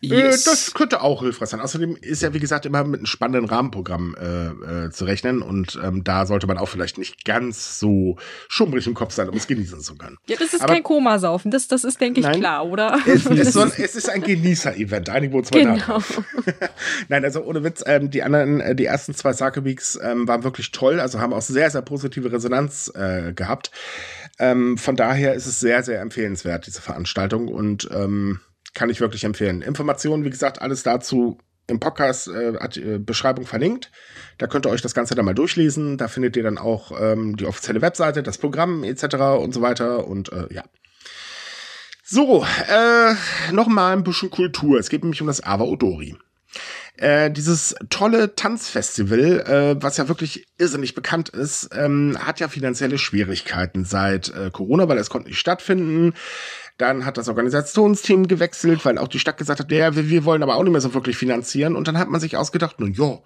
[0.00, 0.46] Yes.
[0.46, 1.60] Äh, das könnte auch hilfreich sein.
[1.60, 5.78] Außerdem ist ja, wie gesagt, immer mit einem spannenden Rahmenprogramm äh, äh, zu rechnen und
[5.82, 8.16] ähm, da sollte man auch vielleicht nicht ganz so
[8.48, 10.16] schummrig im Kopf sein, um es genießen zu können.
[10.28, 12.98] Ja, das ist Aber, kein Komasaufen, das, das ist, denke ich, nein, klar, oder?
[13.06, 15.98] Es, es, soll, es ist ein Genießer-Event, uns mal genau.
[17.08, 20.42] Nein, also ohne Witz, ähm, die anderen, äh, die ersten zwei Sake Weeks ähm, waren
[20.42, 23.70] wirklich toll, also haben auch sehr, sehr positive Resonanz äh, gehabt.
[24.38, 28.40] Ähm, von daher ist es sehr, sehr empfehlenswert, diese Veranstaltung und ähm,
[28.74, 29.62] kann ich wirklich empfehlen.
[29.62, 33.90] Informationen, wie gesagt, alles dazu im Podcast äh, äh, Beschreibung verlinkt.
[34.38, 35.96] Da könnt ihr euch das Ganze dann mal durchlesen.
[35.96, 39.14] Da findet ihr dann auch ähm, die offizielle Webseite, das Programm etc.
[39.40, 40.06] und so weiter.
[40.06, 40.64] Und äh, ja.
[42.02, 43.14] So, äh,
[43.52, 44.78] noch mal ein bisschen Kultur.
[44.78, 46.16] Es geht nämlich um das Ava Odori.
[46.96, 52.98] Äh, dieses tolle Tanzfestival, äh, was ja wirklich irrsinnig bekannt ist, ähm, hat ja finanzielle
[52.98, 56.14] Schwierigkeiten seit äh, Corona, weil es konnte nicht stattfinden.
[56.76, 60.42] Dann hat das Organisationsteam gewechselt, weil auch die Stadt gesagt hat, ja, wir, wir wollen
[60.42, 61.76] aber auch nicht mehr so wirklich finanzieren.
[61.76, 63.20] Und dann hat man sich ausgedacht, na ja,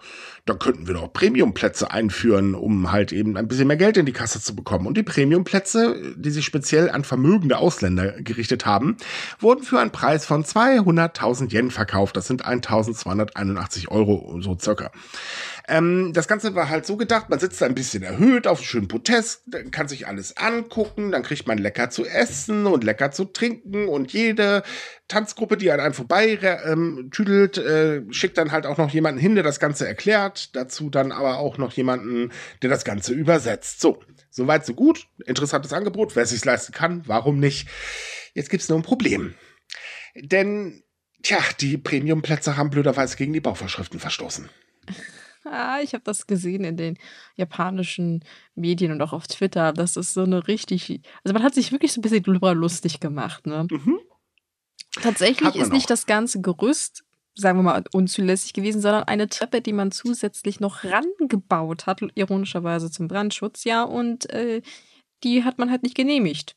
[0.45, 4.13] da könnten wir doch Premiumplätze einführen, um halt eben ein bisschen mehr Geld in die
[4.13, 4.87] Kasse zu bekommen.
[4.87, 8.99] Und die Premiumplätze, die sich speziell an vermögende Ausländer gerichtet haben,
[9.41, 12.19] wurden für einen Preis von 200.000 Yen verkauft.
[12.19, 14.91] Das sind 1.281 Euro, so circa.
[15.69, 18.67] Ähm, das Ganze war halt so gedacht, man sitzt da ein bisschen erhöht auf einem
[18.67, 23.27] schönen Protest, kann sich alles angucken, dann kriegt man lecker zu essen und lecker zu
[23.27, 24.63] trinken und jede
[25.09, 29.35] Tanzgruppe, die an einem vorbei ähm, tüdelt, äh, schickt dann halt auch noch jemanden hin,
[29.35, 33.83] der das Ganze erklärt, dazu dann aber auch noch jemanden, der das Ganze übersetzt.
[33.83, 37.69] So, soweit so gut, interessantes Angebot, wer sich's leisten kann, warum nicht?
[38.33, 39.35] Jetzt gibt's nur ein Problem.
[40.15, 40.83] Denn,
[41.23, 44.49] tja, die Premiumplätze haben blöderweise gegen die Bauvorschriften verstoßen.
[45.45, 46.99] Ah, ich habe das gesehen in den
[47.37, 48.25] japanischen
[48.55, 49.73] Medien und auch auf Twitter.
[49.73, 51.01] Das ist so eine richtig.
[51.25, 53.67] Also man hat sich wirklich so ein bisschen drüber lustig gemacht, ne?
[53.71, 53.99] Mhm.
[55.03, 59.73] Tatsächlich ist nicht das ganze Gerüst, sagen wir mal, unzulässig gewesen, sondern eine Treppe, die
[59.73, 64.63] man zusätzlich noch rangebaut hat, ironischerweise zum Brandschutz, ja, und äh,
[65.23, 66.57] die hat man halt nicht genehmigt.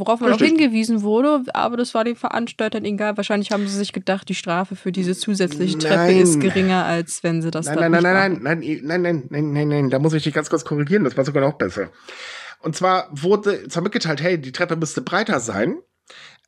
[0.00, 0.46] Worauf man Richtig.
[0.46, 3.16] auch hingewiesen wurde, aber das war den Veranstaltern egal.
[3.16, 6.20] Wahrscheinlich haben sie sich gedacht, die Strafe für diese zusätzliche Treppe nein.
[6.20, 9.28] ist geringer, als wenn sie das nein, nein, nein, nein, nein, nein, nein, nein, nein,
[9.30, 11.90] nein, nein, nein, da muss ich dich ganz kurz korrigieren, das war sogar noch besser.
[12.60, 15.76] Und zwar wurde zwar mitgeteilt, hey, die Treppe müsste breiter sein,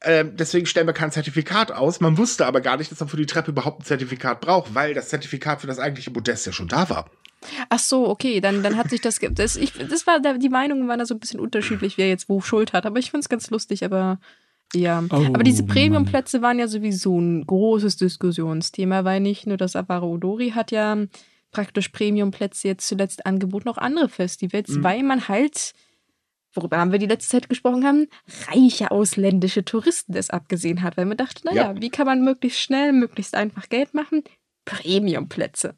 [0.04, 2.00] ähm, deswegen stellen wir kein Zertifikat aus.
[2.00, 4.94] Man wusste aber gar nicht, dass man für die Treppe überhaupt ein Zertifikat braucht, weil
[4.94, 7.10] das Zertifikat für das eigentliche Modest ja schon da war.
[7.68, 10.98] Ach so, okay, dann, dann hat sich das, das, ich, das war, die Meinungen waren
[10.98, 13.50] da so ein bisschen unterschiedlich, wer jetzt wo Schuld hat, aber ich fand es ganz
[13.50, 14.18] lustig, aber
[14.74, 15.04] ja.
[15.10, 20.12] Oh, aber diese Premium-Plätze waren ja sowieso ein großes Diskussionsthema, weil nicht nur das Avaro
[20.12, 20.96] Odori hat ja
[21.50, 24.84] praktisch Premium-Plätze jetzt zuletzt angeboten, auch andere Festivals, mhm.
[24.84, 25.74] weil man halt,
[26.54, 28.08] worüber haben wir die letzte Zeit gesprochen haben,
[28.48, 31.80] reiche ausländische Touristen das abgesehen hat, weil man dachte, naja, ja.
[31.80, 34.24] wie kann man möglichst schnell, möglichst einfach Geld machen?
[34.64, 35.76] Premium-Plätze.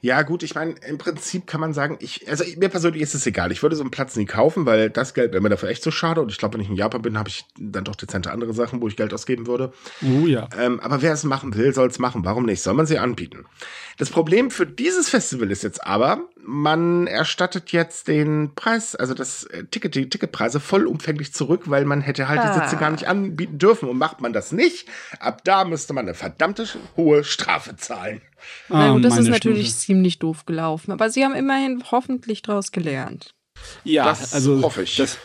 [0.00, 3.26] Ja, gut, ich meine, im Prinzip kann man sagen, ich, also mir persönlich ist es
[3.26, 3.52] egal.
[3.52, 5.90] Ich würde so einen Platz nie kaufen, weil das Geld wäre mir dafür echt so
[5.90, 6.20] schade.
[6.20, 8.80] Und ich glaube, wenn ich in Japan bin, habe ich dann doch dezente andere Sachen,
[8.80, 9.72] wo ich Geld ausgeben würde.
[10.02, 10.48] Oh ja.
[10.58, 12.24] Ähm, aber wer es machen will, soll es machen.
[12.24, 12.62] Warum nicht?
[12.62, 13.44] Soll man sie anbieten?
[13.98, 19.44] Das Problem für dieses Festival ist jetzt aber, man erstattet jetzt den Preis, also das
[19.44, 22.52] äh, Ticket, die Ticketpreise vollumfänglich zurück, weil man hätte halt ah.
[22.52, 23.88] die Sitze gar nicht anbieten dürfen.
[23.88, 24.88] Und macht man das nicht,
[25.18, 28.20] ab da müsste man eine verdammte hohe Strafe zahlen.
[28.68, 29.80] Na gut, das ist natürlich Stunde.
[29.80, 30.92] ziemlich doof gelaufen.
[30.92, 33.34] Aber sie haben immerhin hoffentlich daraus gelernt.
[33.84, 34.96] Ja, das also hoffe ich.
[34.96, 35.18] Das,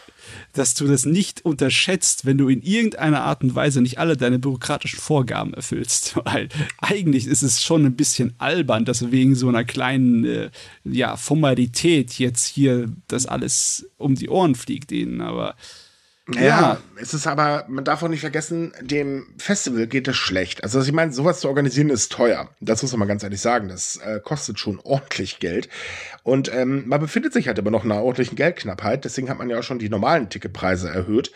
[0.54, 4.40] dass du das nicht unterschätzt, wenn du in irgendeiner Art und Weise nicht alle deine
[4.40, 6.16] bürokratischen Vorgaben erfüllst.
[6.26, 6.50] Weil
[6.80, 10.50] eigentlich ist es schon ein bisschen albern, dass wegen so einer kleinen äh,
[10.84, 15.22] ja, Formalität jetzt hier das alles um die Ohren fliegt ihnen.
[15.22, 15.56] Aber
[16.36, 20.64] ja, ja, es ist aber, man darf auch nicht vergessen, dem Festival geht es schlecht.
[20.64, 22.50] Also ich meine, sowas zu organisieren ist teuer.
[22.60, 23.70] Das muss man mal ganz ehrlich sagen.
[23.70, 25.70] Das äh, kostet schon ordentlich Geld.
[26.24, 29.06] Und ähm, man befindet sich halt immer noch in einer ordentlichen Geldknappheit.
[29.06, 31.32] Deswegen hat man ja auch schon die normalen Ticketpreise erhöht.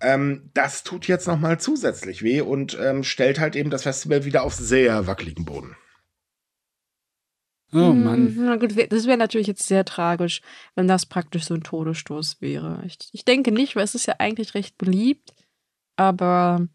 [0.00, 4.24] Ähm, das tut jetzt noch mal zusätzlich weh und ähm, stellt halt eben das Festival
[4.24, 5.76] wieder auf sehr wackeligen Boden.
[7.72, 8.34] Oh Mann.
[8.34, 10.40] Hm, na gut, das wäre natürlich jetzt sehr tragisch,
[10.74, 12.82] wenn das praktisch so ein Todesstoß wäre.
[12.86, 15.32] Ich, ich denke nicht, weil es ist ja eigentlich recht beliebt.
[15.96, 16.66] Aber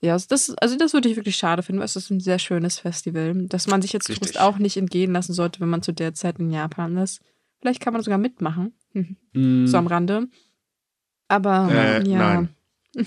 [0.00, 2.38] ja, also das, also das würde ich wirklich schade finden, weil es ist ein sehr
[2.38, 5.92] schönes Festival, dass man sich jetzt Tourist auch nicht entgehen lassen sollte, wenn man zu
[5.92, 7.20] der Zeit in Japan ist.
[7.60, 8.74] Vielleicht kann man sogar mitmachen.
[8.92, 9.64] Mm.
[9.66, 10.28] So am Rande.
[11.28, 12.18] Aber äh, ja.
[12.18, 12.48] Nein.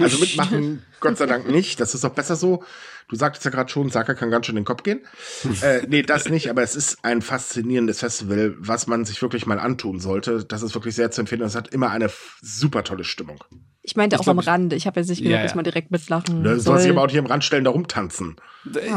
[0.00, 1.80] Also mitmachen, Gott sei Dank nicht.
[1.80, 2.64] Das ist auch besser so.
[3.08, 5.06] Du sagtest ja gerade schon, Saka kann ganz schön in den Kopf gehen.
[5.62, 9.60] äh, nee, das nicht, aber es ist ein faszinierendes Festival, was man sich wirklich mal
[9.60, 10.44] antun sollte.
[10.44, 11.42] Das ist wirklich sehr zu empfehlen.
[11.42, 12.10] Es hat immer eine
[12.42, 13.44] super tolle Stimmung.
[13.88, 14.74] Ich meinte Ich auch glaub, am Rande.
[14.74, 15.56] Ich habe jetzt nicht gesagt, Ja, dass ja.
[15.56, 16.60] man direkt mitlachen Ne, soll.
[16.60, 18.34] soll sich aber auch nicht im Rand stellen, da rumtanzen.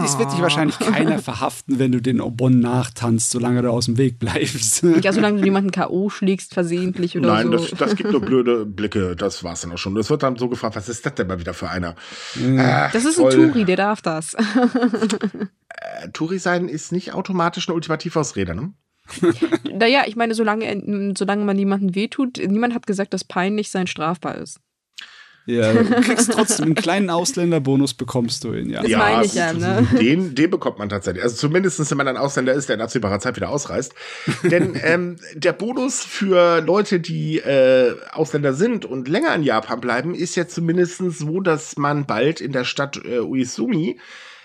[0.04, 4.00] Es wird dich wahrscheinlich keiner verhaften, wenn du den Obon nachtanzt, solange du aus dem
[4.00, 4.84] Weg bleibst.
[5.04, 6.10] Ja, solange du niemanden K.O.
[6.10, 7.52] schlägst, versehentlich oder Nein, so.
[7.52, 9.96] das, das gibt nur blöde Blicke, das war's dann auch schon.
[9.98, 11.94] Es wird dann so gefragt, was ist das denn mal wieder für einer?
[12.58, 13.52] Ach, das ist ein toll.
[13.52, 14.34] Turi, der darf das.
[14.34, 18.74] Äh, Touri sein ist nicht automatisch eine Ultimativausrede, ne?
[19.74, 24.36] naja, ich meine, solange, solange man niemanden wehtut, niemand hat gesagt, dass peinlich sein strafbar
[24.36, 24.60] ist.
[25.50, 28.82] Ja, du kriegst trotzdem einen kleinen Ausländerbonus, bekommst du ihn, ja.
[28.82, 29.88] Das meine ich ja, ne?
[30.00, 31.24] Den, den bekommt man tatsächlich.
[31.24, 33.94] Also zumindest, wenn man ein Ausländer ist, der in absehbarer Zeit wieder ausreist.
[34.44, 40.14] Denn ähm, der Bonus für Leute, die äh, Ausländer sind und länger in Japan bleiben,
[40.14, 43.98] ist ja zumindest so, dass man bald in der Stadt äh, Uesumi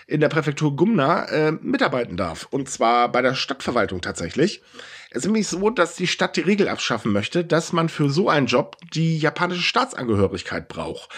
[0.07, 2.47] in der Präfektur Gumna äh, mitarbeiten darf.
[2.49, 4.61] Und zwar bei der Stadtverwaltung tatsächlich.
[5.09, 8.29] Es ist nämlich so, dass die Stadt die Regel abschaffen möchte, dass man für so
[8.29, 11.09] einen Job die japanische Staatsangehörigkeit braucht.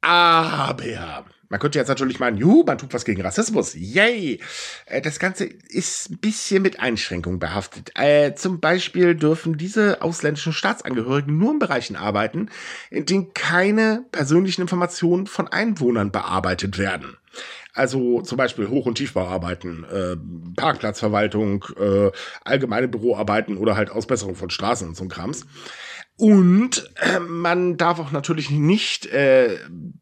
[0.00, 3.74] Aber man könnte jetzt natürlich meinen, juhu, man tut was gegen Rassismus.
[3.74, 4.40] Yay!
[4.86, 7.92] Äh, Das Ganze ist ein bisschen mit Einschränkungen behaftet.
[7.94, 12.50] Äh, zum Beispiel dürfen diese ausländischen Staatsangehörigen nur in Bereichen arbeiten,
[12.90, 17.16] in denen keine persönlichen Informationen von Einwohnern bearbeitet werden.
[17.76, 20.16] Also zum Beispiel Hoch- und Tiefbauarbeiten, äh,
[20.56, 22.10] Parkplatzverwaltung, äh,
[22.42, 25.46] allgemeine Büroarbeiten oder halt Ausbesserung von Straßen und so ein Krams.
[26.16, 29.58] Und äh, man darf auch natürlich nicht äh,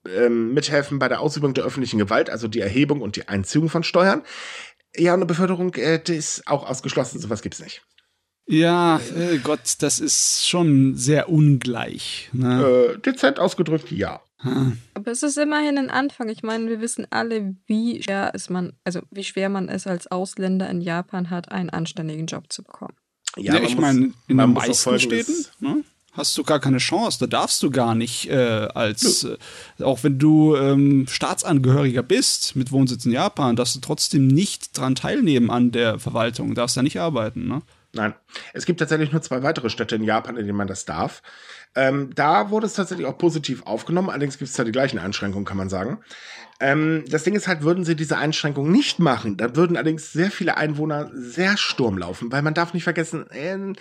[0.06, 3.82] ähm, mithelfen bei der Ausübung der öffentlichen Gewalt, also die Erhebung und die Einziehung von
[3.82, 4.22] Steuern.
[4.96, 7.82] Ja, eine Beförderung, äh, das ist auch ausgeschlossen, sowas gibt's nicht.
[8.46, 12.28] Ja, äh, Gott, das ist schon sehr ungleich.
[12.32, 12.94] Ne?
[12.94, 14.20] Äh, dezent ausgedrückt, ja.
[14.38, 16.28] Aber es ist immerhin ein Anfang.
[16.28, 20.06] Ich meine, wir wissen alle, wie schwer ist man, also wie schwer man es als
[20.06, 22.94] Ausländer in Japan hat, einen anständigen Job zu bekommen.
[23.36, 27.18] Ja, man ich meine, in den meisten Städten ne, hast du gar keine Chance.
[27.20, 29.36] Da darfst du gar nicht äh, als, äh,
[29.82, 34.94] auch wenn du ähm, Staatsangehöriger bist mit Wohnsitz in Japan, darfst du trotzdem nicht dran
[34.94, 37.48] teilnehmen an der Verwaltung, darfst da nicht arbeiten.
[37.48, 37.62] Ne?
[37.92, 38.14] Nein,
[38.52, 41.22] es gibt tatsächlich nur zwei weitere Städte in Japan, in denen man das darf.
[41.76, 45.44] Ähm, da wurde es tatsächlich auch positiv aufgenommen, allerdings gibt es da die gleichen Einschränkungen,
[45.44, 45.98] kann man sagen.
[46.60, 50.30] Ähm, das Ding ist halt, würden sie diese Einschränkungen nicht machen, dann würden allerdings sehr
[50.30, 53.74] viele Einwohner sehr Sturm laufen, weil man darf nicht vergessen, ähm,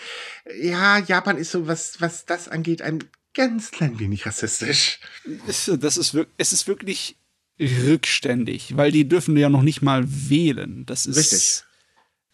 [0.59, 3.03] ja, Japan ist so, was, was das angeht, ein
[3.35, 4.99] ganz klein wenig rassistisch.
[5.47, 7.17] Es, das ist, es ist wirklich
[7.59, 10.85] rückständig, weil die dürfen ja noch nicht mal wählen.
[10.85, 11.63] Das ist Richtig.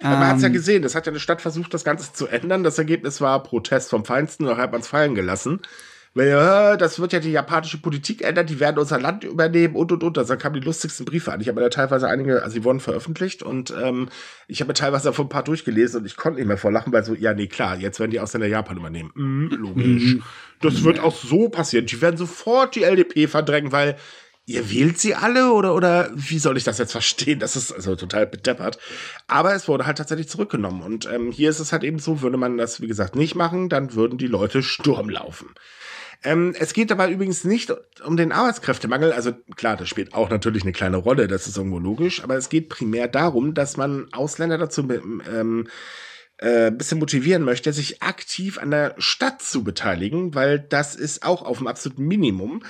[0.01, 2.27] Aber man hat es ja gesehen, das hat ja eine Stadt versucht, das Ganze zu
[2.27, 2.63] ändern.
[2.63, 5.61] Das Ergebnis war Protest vom Feinsten, und hat man es fallen gelassen.
[6.15, 9.91] Weil, ja, das wird ja die japanische Politik ändern, die werden unser Land übernehmen und
[9.91, 10.17] und und.
[10.17, 11.39] Also, da kamen die lustigsten Briefe an.
[11.39, 14.09] Ich habe mir da teilweise einige, also die wurden veröffentlicht und ähm,
[14.47, 16.91] ich habe mir teilweise davon ein paar durchgelesen und ich konnte nicht mehr vor Lachen,
[16.91, 19.11] weil so, ja, nee, klar, jetzt werden die Ausländer Japan übernehmen.
[19.13, 20.17] Mhm, logisch.
[20.61, 21.85] Das wird auch so passieren.
[21.85, 23.95] Die werden sofort die LDP verdrängen, weil
[24.49, 27.39] ihr wählt sie alle oder, oder wie soll ich das jetzt verstehen?
[27.39, 28.79] Das ist also total bedeppert.
[29.27, 30.81] Aber es wurde halt tatsächlich zurückgenommen.
[30.81, 33.69] Und ähm, hier ist es halt eben so, würde man das, wie gesagt, nicht machen,
[33.69, 35.53] dann würden die Leute Sturm laufen.
[36.23, 37.71] Ähm, es geht dabei übrigens nicht
[38.03, 39.11] um den Arbeitskräftemangel.
[39.11, 42.23] Also klar, das spielt auch natürlich eine kleine Rolle, das ist irgendwo logisch.
[42.23, 45.67] Aber es geht primär darum, dass man Ausländer dazu ähm,
[46.37, 51.23] äh, ein bisschen motivieren möchte, sich aktiv an der Stadt zu beteiligen, weil das ist
[51.23, 52.63] auch auf dem absoluten Minimum.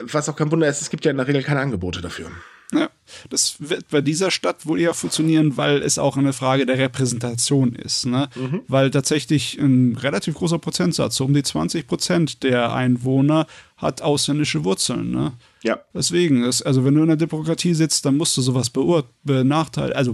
[0.00, 2.30] Was auch kein Wunder ist, es gibt ja in der Regel keine Angebote dafür.
[2.72, 2.88] Ja,
[3.30, 7.74] das wird bei dieser Stadt wohl eher funktionieren, weil es auch eine Frage der Repräsentation
[7.74, 8.06] ist.
[8.06, 8.28] Ne?
[8.68, 14.64] Weil tatsächlich ein relativ großer Prozentsatz, so um die 20 Prozent der Einwohner, hat ausländische
[14.64, 15.10] Wurzeln.
[15.10, 15.32] Ne?
[15.62, 15.80] Ja.
[15.94, 19.92] Deswegen, ist, also wenn du in der Demokratie sitzt, dann musst du sowas beurt benachteilen,
[19.94, 20.12] also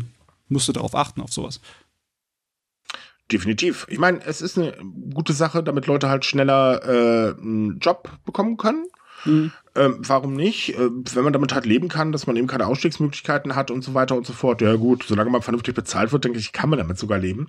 [0.48, 1.60] musst du darauf achten, auf sowas.
[3.30, 3.86] Definitiv.
[3.90, 4.72] Ich meine, es ist eine
[5.12, 8.86] gute Sache, damit Leute halt schneller äh, einen Job bekommen können.
[9.76, 10.74] Ähm, warum nicht?
[10.74, 13.94] Äh, wenn man damit halt leben kann, dass man eben keine Ausstiegsmöglichkeiten hat und so
[13.94, 14.62] weiter und so fort.
[14.62, 17.48] Ja gut, solange man vernünftig bezahlt wird, denke ich, kann man damit sogar leben.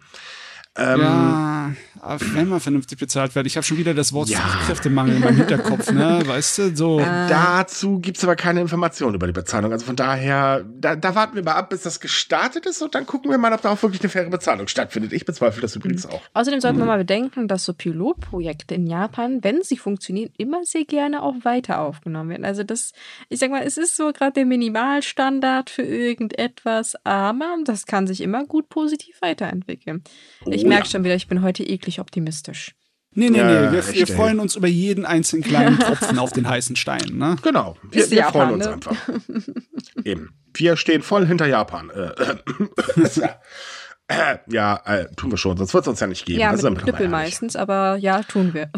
[0.78, 1.72] Ähm, ja,
[2.20, 4.40] wenn man vernünftig bezahlt wird, ich habe schon wieder das Wort Ja.
[4.40, 6.22] Fachkräftemangel in meinem Hinterkopf, ne?
[6.26, 7.00] Weißt du, so.
[7.00, 9.72] Dazu gibt's aber keine Informationen über die Bezahlung.
[9.72, 13.06] Also von daher, da, da warten wir mal ab, bis das gestartet ist und dann
[13.06, 15.14] gucken wir mal, ob da auch wirklich eine faire Bezahlung stattfindet.
[15.14, 16.22] Ich bezweifle das übrigens auch.
[16.34, 20.86] Außerdem sollte man mal bedenken, dass so Pilotprojekte in Japan, wenn sie funktionieren, immer sehr
[20.86, 22.46] gerne auch weiter aufgenommen werden.
[22.46, 22.94] Also das,
[23.30, 28.22] ich sag mal, es ist so gerade der Minimalstandard für irgendetwas, aber das kann sich
[28.22, 30.04] immer gut positiv weiterentwickeln.
[30.46, 30.92] ich merke ja.
[30.92, 32.76] schon wieder, ich bin heute eklig optimistisch.
[33.18, 36.48] Nee, nee, Ja, nee, wir, wir freuen uns über jeden einzelnen kleinen Tropfen auf den
[36.48, 37.36] heißen Stein, ne?
[37.42, 37.76] Genau.
[37.90, 38.74] Wir, wir Japan, freuen uns ne?
[38.74, 39.10] einfach.
[40.04, 40.30] Eben.
[40.54, 41.90] Wir stehen voll hinter Japan.
[41.90, 42.12] Äh,
[44.08, 46.40] äh, ja, äh, tun wir schon, sonst wird es uns ja nicht geben.
[46.40, 48.72] Ja, Also, mit Knüppel meistens, aber ja, tun wir.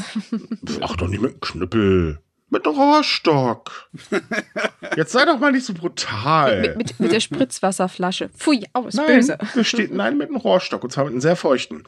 [0.82, 2.20] Ach doch nicht mit dem Knüppel.
[2.52, 3.90] Mit einem Rohrstock.
[4.96, 6.62] Jetzt sei doch mal nicht so brutal.
[6.62, 8.30] Mit, mit, mit der Spritzwasserflasche.
[8.30, 9.38] Pfui, aus, nein, böse.
[9.54, 10.84] Besteht, nein, mit einem Rohrstock.
[10.84, 11.84] Und zwar mit einem sehr feuchten.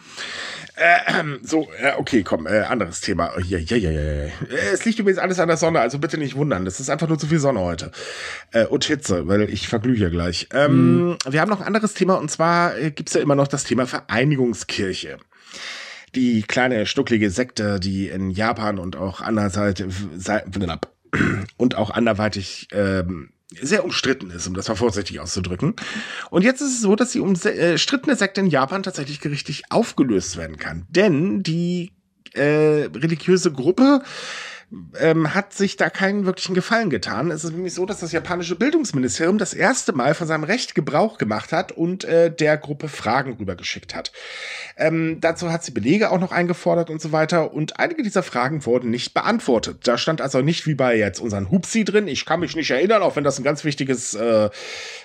[0.75, 3.31] Äh, so, äh, okay, komm, äh, anderes Thema.
[3.39, 4.31] Ja, ja, ja, ja.
[4.71, 6.65] Es liegt übrigens alles an der Sonne, also bitte nicht wundern.
[6.67, 7.91] Es ist einfach nur zu viel Sonne heute.
[8.51, 10.47] Äh, und Hitze, weil ich verglühe gleich.
[10.53, 11.17] Ähm, mhm.
[11.27, 13.85] Wir haben noch ein anderes Thema und zwar äh, gibt's ja immer noch das Thema
[13.85, 15.17] Vereinigungskirche
[16.15, 19.83] die kleine stucklige Sekte, die in Japan und auch andererseits
[21.57, 25.75] und auch anderweitig ähm, sehr umstritten ist, um das mal vorsichtig auszudrücken.
[26.29, 30.37] Und jetzt ist es so, dass die umstrittene äh, Sekte in Japan tatsächlich gerichtlich aufgelöst
[30.37, 30.85] werden kann.
[30.89, 31.91] Denn die
[32.33, 34.03] äh, religiöse Gruppe
[34.99, 37.29] ähm, hat sich da keinen wirklichen Gefallen getan.
[37.29, 41.17] Es ist nämlich so, dass das japanische Bildungsministerium das erste Mal von seinem Recht Gebrauch
[41.17, 44.13] gemacht hat und äh, der Gruppe Fragen rübergeschickt hat.
[44.77, 48.65] Ähm, dazu hat sie Belege auch noch eingefordert und so weiter und einige dieser Fragen
[48.65, 49.79] wurden nicht beantwortet.
[49.83, 53.01] Da stand also nicht wie bei jetzt unseren Hupsi drin, ich kann mich nicht erinnern,
[53.01, 54.49] auch wenn das ein ganz wichtiges äh,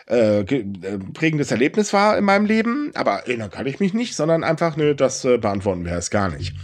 [0.08, 0.64] äh, äh,
[1.12, 4.94] prägendes Erlebnis war in meinem Leben, aber erinnern kann ich mich nicht, sondern einfach, ne,
[4.94, 6.54] das äh, beantworten wir erst gar nicht.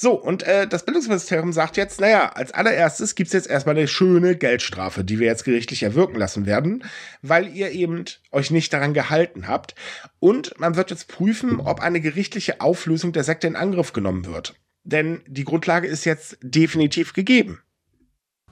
[0.00, 4.36] So, und äh, das Bildungsministerium sagt jetzt, naja, als allererstes gibt's jetzt erstmal eine schöne
[4.36, 6.84] Geldstrafe, die wir jetzt gerichtlich erwirken lassen werden,
[7.20, 9.74] weil ihr eben euch nicht daran gehalten habt.
[10.20, 14.54] Und man wird jetzt prüfen, ob eine gerichtliche Auflösung der Sekte in Angriff genommen wird.
[14.84, 17.60] Denn die Grundlage ist jetzt definitiv gegeben.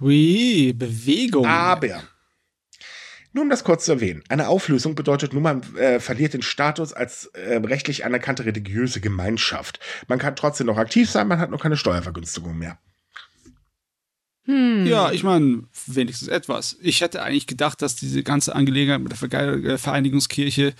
[0.00, 1.46] Ui, Bewegung.
[1.46, 2.02] Aber
[3.36, 6.94] nur um das kurz zu erwähnen, eine Auflösung bedeutet nur, man äh, verliert den Status
[6.94, 9.78] als äh, rechtlich anerkannte religiöse Gemeinschaft.
[10.08, 12.78] Man kann trotzdem noch aktiv sein, man hat noch keine Steuervergünstigung mehr.
[14.46, 14.86] Hm.
[14.86, 16.78] Ja, ich meine, wenigstens etwas.
[16.80, 20.72] Ich hätte eigentlich gedacht, dass diese ganze Angelegenheit mit der äh, Vereinigungskirche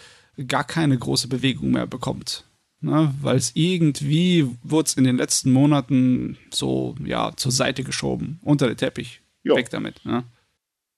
[0.48, 2.44] gar keine große Bewegung mehr bekommt.
[2.80, 3.14] Ne?
[3.20, 8.66] Weil es irgendwie wurde es in den letzten Monaten so, ja, zur Seite geschoben, unter
[8.66, 9.20] den Teppich.
[9.42, 9.56] Jo.
[9.56, 10.02] Weg damit.
[10.06, 10.24] Ne?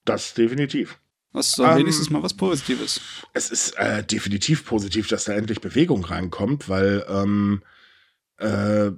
[0.05, 0.97] Das definitiv.
[1.31, 3.01] Was ist ähm, wenigstens mal was Positives?
[3.33, 7.61] Es ist äh, definitiv positiv, dass da endlich Bewegung reinkommt, weil ähm,
[8.37, 8.91] äh,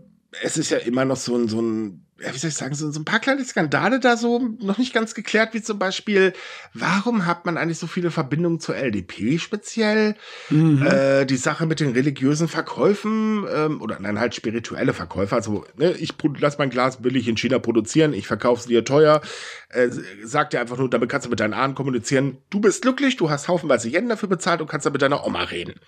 [0.43, 2.91] es ist ja immer noch so ein, so ein ja, wie soll ich sagen, so,
[2.91, 6.33] so ein paar kleine Skandale da so noch nicht ganz geklärt, wie zum Beispiel,
[6.73, 10.15] warum hat man eigentlich so viele Verbindungen zur LDP speziell?
[10.49, 10.85] Mhm.
[10.85, 15.35] Äh, die Sache mit den religiösen Verkäufen ähm, oder nein, halt spirituelle Verkäufe.
[15.35, 19.21] Also, ne, ich lass mein Glas billig in China produzieren, ich verkaufe es dir teuer.
[19.69, 19.89] Äh,
[20.23, 22.37] sag dir einfach nur, damit kannst du mit deinen Ahnen kommunizieren.
[22.49, 25.43] Du bist glücklich, du hast haufenweise Yen dafür bezahlt und kannst dann mit deiner Oma
[25.43, 25.79] reden.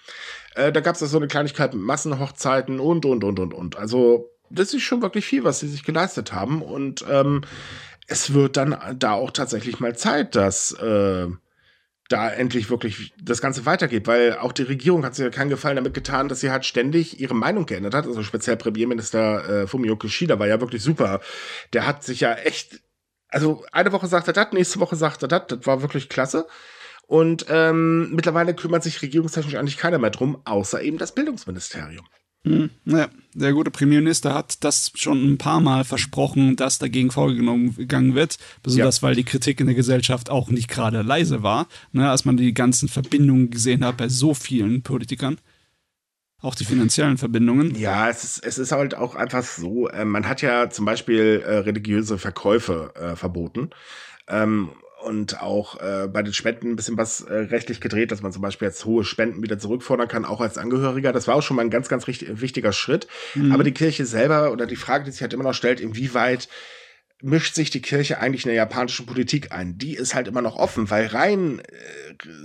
[0.56, 3.78] Äh, da gab es so eine Kleinigkeit mit Massenhochzeiten und, und, und, und, und.
[3.78, 6.62] Also, das ist schon wirklich viel, was sie sich geleistet haben.
[6.62, 7.42] Und ähm,
[8.08, 11.28] es wird dann da auch tatsächlich mal Zeit, dass äh,
[12.10, 15.78] da endlich wirklich das Ganze weitergeht, weil auch die Regierung hat sich ja keinen Gefallen
[15.78, 18.06] damit getan, dass sie halt ständig ihre Meinung geändert hat.
[18.06, 21.22] Also speziell Premierminister äh, Fumio Kishida war ja wirklich super.
[21.72, 22.82] Der hat sich ja echt,
[23.30, 26.46] also eine Woche sagt er das, nächste Woche sagt er das, das war wirklich klasse.
[27.08, 32.06] Und ähm, mittlerweile kümmert sich regierungstechnisch eigentlich keiner mehr drum, außer eben das Bildungsministerium.
[32.46, 38.16] Hm, ja, der gute Premierminister hat das schon ein paar Mal versprochen, dass dagegen vorgegangen
[38.16, 39.08] wird, besonders ja.
[39.08, 42.54] weil die Kritik in der Gesellschaft auch nicht gerade leise war, ne, als man die
[42.54, 45.38] ganzen Verbindungen gesehen hat bei so vielen Politikern.
[46.42, 47.74] Auch die finanziellen Verbindungen.
[47.76, 51.42] Ja, es ist, es ist halt auch einfach so, äh, man hat ja zum Beispiel
[51.46, 53.70] äh, religiöse Verkäufe äh, verboten.
[54.28, 54.70] Ähm,
[55.04, 58.42] und auch äh, bei den Spenden ein bisschen was äh, rechtlich gedreht, dass man zum
[58.42, 61.12] Beispiel jetzt hohe Spenden wieder zurückfordern kann, auch als Angehöriger.
[61.12, 63.08] Das war auch schon mal ein ganz, ganz richtig, wichtiger Schritt.
[63.36, 63.52] Mhm.
[63.52, 66.48] Aber die Kirche selber oder die Frage, die sich halt immer noch stellt, inwieweit
[67.22, 69.78] mischt sich die Kirche eigentlich in der japanischen Politik ein?
[69.78, 71.64] Die ist halt immer noch offen, weil rein äh,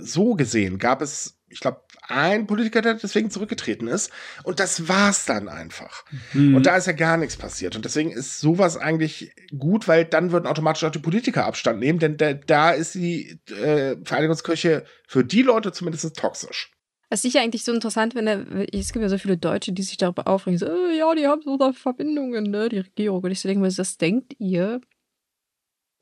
[0.01, 4.11] so gesehen gab es, ich glaube, ein Politiker, der deswegen zurückgetreten ist.
[4.43, 6.05] Und das war's dann einfach.
[6.33, 6.55] Mhm.
[6.55, 7.75] Und da ist ja gar nichts passiert.
[7.75, 11.99] Und deswegen ist sowas eigentlich gut, weil dann würden automatisch auch die Politiker Abstand nehmen,
[11.99, 16.71] denn da, da ist die äh, Vereinigungskirche für die Leute zumindest toxisch.
[17.11, 19.81] Es ist ja eigentlich so interessant, wenn er, es gibt ja so viele Deutsche, die
[19.81, 23.23] sich darüber aufregen, so, äh, ja, die haben so da Verbindungen, ne, die Regierung.
[23.23, 24.79] Und ich so denke mir, das denkt ihr,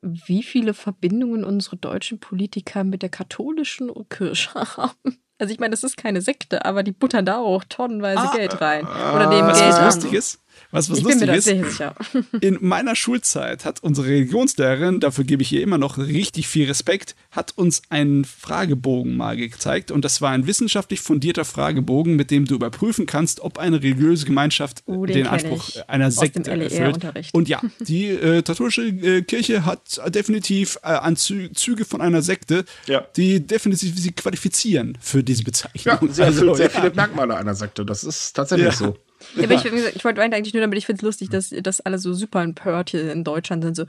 [0.00, 5.18] wie viele Verbindungen unsere deutschen Politiker mit der katholischen Kirche haben?
[5.38, 8.60] Also ich meine, das ist keine Sekte, aber die buttern da auch tonnenweise ah, Geld
[8.60, 8.86] rein.
[8.86, 10.42] Oder nehmen was Geld was lustig ist?
[10.70, 11.48] Was, was ich lustig ist,
[12.40, 17.14] in meiner Schulzeit hat unsere Religionslehrerin, dafür gebe ich ihr immer noch richtig viel Respekt,
[17.30, 22.44] hat uns einen Fragebogen mal gezeigt und das war ein wissenschaftlich fundierter Fragebogen, mit dem
[22.44, 27.30] du überprüfen kannst, ob eine religiöse Gemeinschaft uh, den, den Anspruch einer Sekte e erfüllt.
[27.32, 33.06] Und ja, die äh, katholische äh, Kirche hat definitiv äh, Anzüge von einer Sekte, ja.
[33.16, 35.98] die definitiv sie qualifizieren für diese Bezeichnung.
[36.00, 36.80] Ja, sie erfüllt also, sehr ja.
[36.80, 37.84] viele Merkmale einer Sekte.
[37.84, 38.72] Das ist tatsächlich ja.
[38.72, 38.96] so.
[39.36, 41.98] Ja, aber ich, ich wollte eigentlich nur damit, ich finde es lustig, dass, dass alle
[41.98, 43.84] so super empört hier in Deutschland sind, so,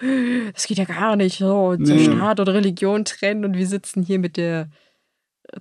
[0.53, 2.05] das geht ja gar nicht, so, so nee.
[2.05, 4.69] Staat oder Religion trennen und wir sitzen hier mit der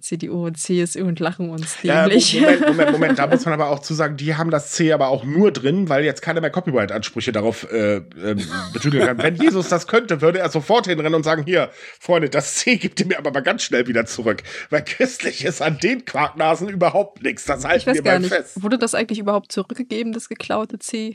[0.00, 2.32] CDU und CSU und lachen uns dämlich.
[2.32, 4.92] Ja, Moment, Moment, Moment, da muss man aber auch zu sagen, die haben das C
[4.92, 8.02] aber auch nur drin, weil jetzt keiner mehr Copyright-Ansprüche darauf äh, äh,
[8.72, 9.18] betügeln kann.
[9.18, 13.00] Wenn Jesus das könnte, würde er sofort hinrennen und sagen, hier, Freunde, das C gibt
[13.00, 14.42] ihr mir aber mal ganz schnell wieder zurück.
[14.70, 17.44] Weil christlich ist an den Quarknasen überhaupt nichts.
[17.44, 18.62] Das halten wir mal fest.
[18.62, 21.14] Wurde das eigentlich überhaupt zurückgegeben, das geklaute C?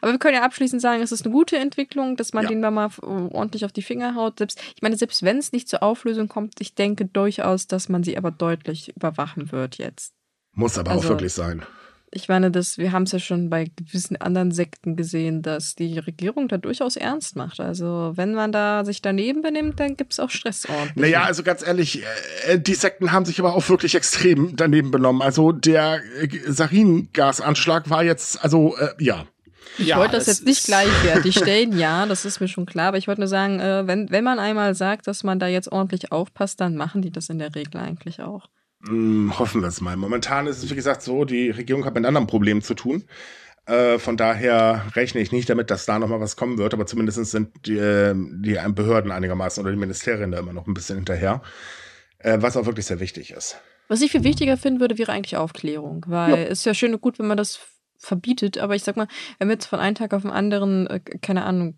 [0.00, 2.48] Aber wir können ja abschließend sagen, es ist eine gute Entwicklung, dass man ja.
[2.48, 4.38] den mal ordentlich auf die Finger haut.
[4.38, 8.02] Selbst, ich meine, selbst wenn es nicht zur Auflösung kommt, ich denke durchaus, dass man
[8.02, 10.14] sie aber deutlich überwachen wird jetzt.
[10.52, 11.64] Muss aber also, auch wirklich sein.
[12.10, 15.98] Ich meine, das, wir haben es ja schon bei gewissen anderen Sekten gesehen, dass die
[15.98, 17.60] Regierung da durchaus ernst macht.
[17.60, 20.66] Also wenn man da sich daneben benimmt, dann gibt es auch Stress.
[20.94, 22.02] Naja, also ganz ehrlich,
[22.46, 25.20] äh, die Sekten haben sich aber auch wirklich extrem daneben benommen.
[25.20, 29.26] Also der äh, Sarin-Gasanschlag war jetzt, also äh, ja.
[29.76, 32.98] Ich ja, wollte das jetzt nicht gleichwertig stellen, ja, das ist mir schon klar, aber
[32.98, 36.10] ich wollte nur sagen, äh, wenn, wenn man einmal sagt, dass man da jetzt ordentlich
[36.12, 38.48] aufpasst, dann machen die das in der Regel eigentlich auch.
[38.86, 39.96] Hm, hoffen wir es mal.
[39.96, 43.04] Momentan ist es, wie gesagt, so, die Regierung hat mit anderen Problemen zu tun.
[43.66, 47.22] Äh, von daher rechne ich nicht damit, dass da nochmal was kommen wird, aber zumindest
[47.26, 51.42] sind die, äh, die Behörden einigermaßen oder die Ministerien da immer noch ein bisschen hinterher,
[52.18, 53.60] äh, was auch wirklich sehr wichtig ist.
[53.88, 56.36] Was ich viel wichtiger finden würde, wäre eigentlich Aufklärung, weil ja.
[56.44, 57.60] es ist ja schön und gut, wenn man das
[57.98, 61.00] verbietet, aber ich sag mal, wenn wir jetzt von einem Tag auf den anderen, äh,
[61.00, 61.76] keine Ahnung,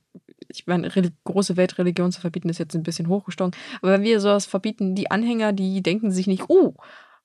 [0.49, 0.91] ich meine,
[1.25, 5.11] große Weltreligion zu verbieten ist jetzt ein bisschen hochgestochen, aber wenn wir sowas verbieten, die
[5.11, 6.75] Anhänger, die denken sich nicht, oh,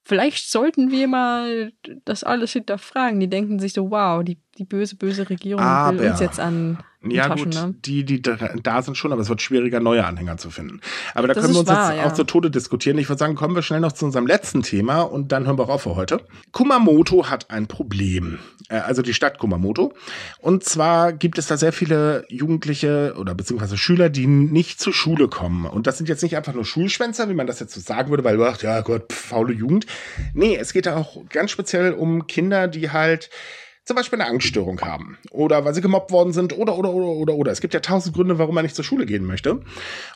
[0.05, 1.73] vielleicht sollten wir mal
[2.05, 3.19] das alles hinterfragen.
[3.19, 6.77] Die denken sich so, wow, die, die böse, böse Regierung aber, will uns jetzt an
[7.11, 7.75] ja, Taschen, gut, ne?
[7.85, 10.81] die, die da sind schon, aber es wird schwieriger, neue Anhänger zu finden.
[11.13, 12.07] Aber da das können wir uns wahr, jetzt ja.
[12.07, 12.97] auch zu Tode diskutieren.
[12.97, 15.69] Ich würde sagen, kommen wir schnell noch zu unserem letzten Thema und dann hören wir
[15.69, 16.21] auf für heute.
[16.51, 18.39] Kumamoto hat ein Problem.
[18.69, 19.93] Äh, also die Stadt Kumamoto.
[20.39, 25.27] Und zwar gibt es da sehr viele Jugendliche oder beziehungsweise Schüler, die nicht zur Schule
[25.27, 25.65] kommen.
[25.65, 28.23] Und das sind jetzt nicht einfach nur Schulschwänzer, wie man das jetzt so sagen würde,
[28.23, 29.85] weil, ach, ja Gott, pf, faule Jugend.
[30.33, 33.29] Nee, es geht da auch ganz speziell um Kinder, die halt
[33.85, 37.33] zum Beispiel eine Angststörung haben oder weil sie gemobbt worden sind oder oder oder oder
[37.35, 37.51] oder.
[37.51, 39.61] Es gibt ja tausend Gründe, warum man nicht zur Schule gehen möchte.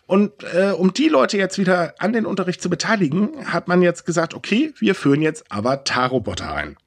[0.08, 4.06] Und äh, um die Leute jetzt wieder an den Unterricht zu beteiligen, hat man jetzt
[4.06, 6.78] gesagt, okay, wir führen jetzt Avatar-Roboter ein.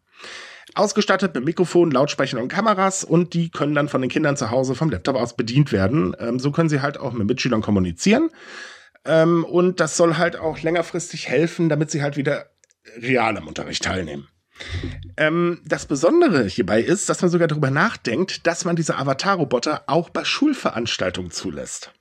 [0.74, 4.74] Ausgestattet mit Mikrofon, Lautsprechern und Kameras und die können dann von den Kindern zu Hause
[4.74, 6.16] vom Laptop aus bedient werden.
[6.18, 8.30] Ähm, so können sie halt auch mit Mitschülern kommunizieren.
[9.05, 12.47] Ähm, und das soll halt auch längerfristig helfen, damit sie halt wieder
[12.97, 14.28] real am Unterricht teilnehmen.
[15.17, 20.11] Ähm, das Besondere hierbei ist, dass man sogar darüber nachdenkt, dass man diese Avatar-Roboter auch
[20.11, 21.93] bei Schulveranstaltungen zulässt.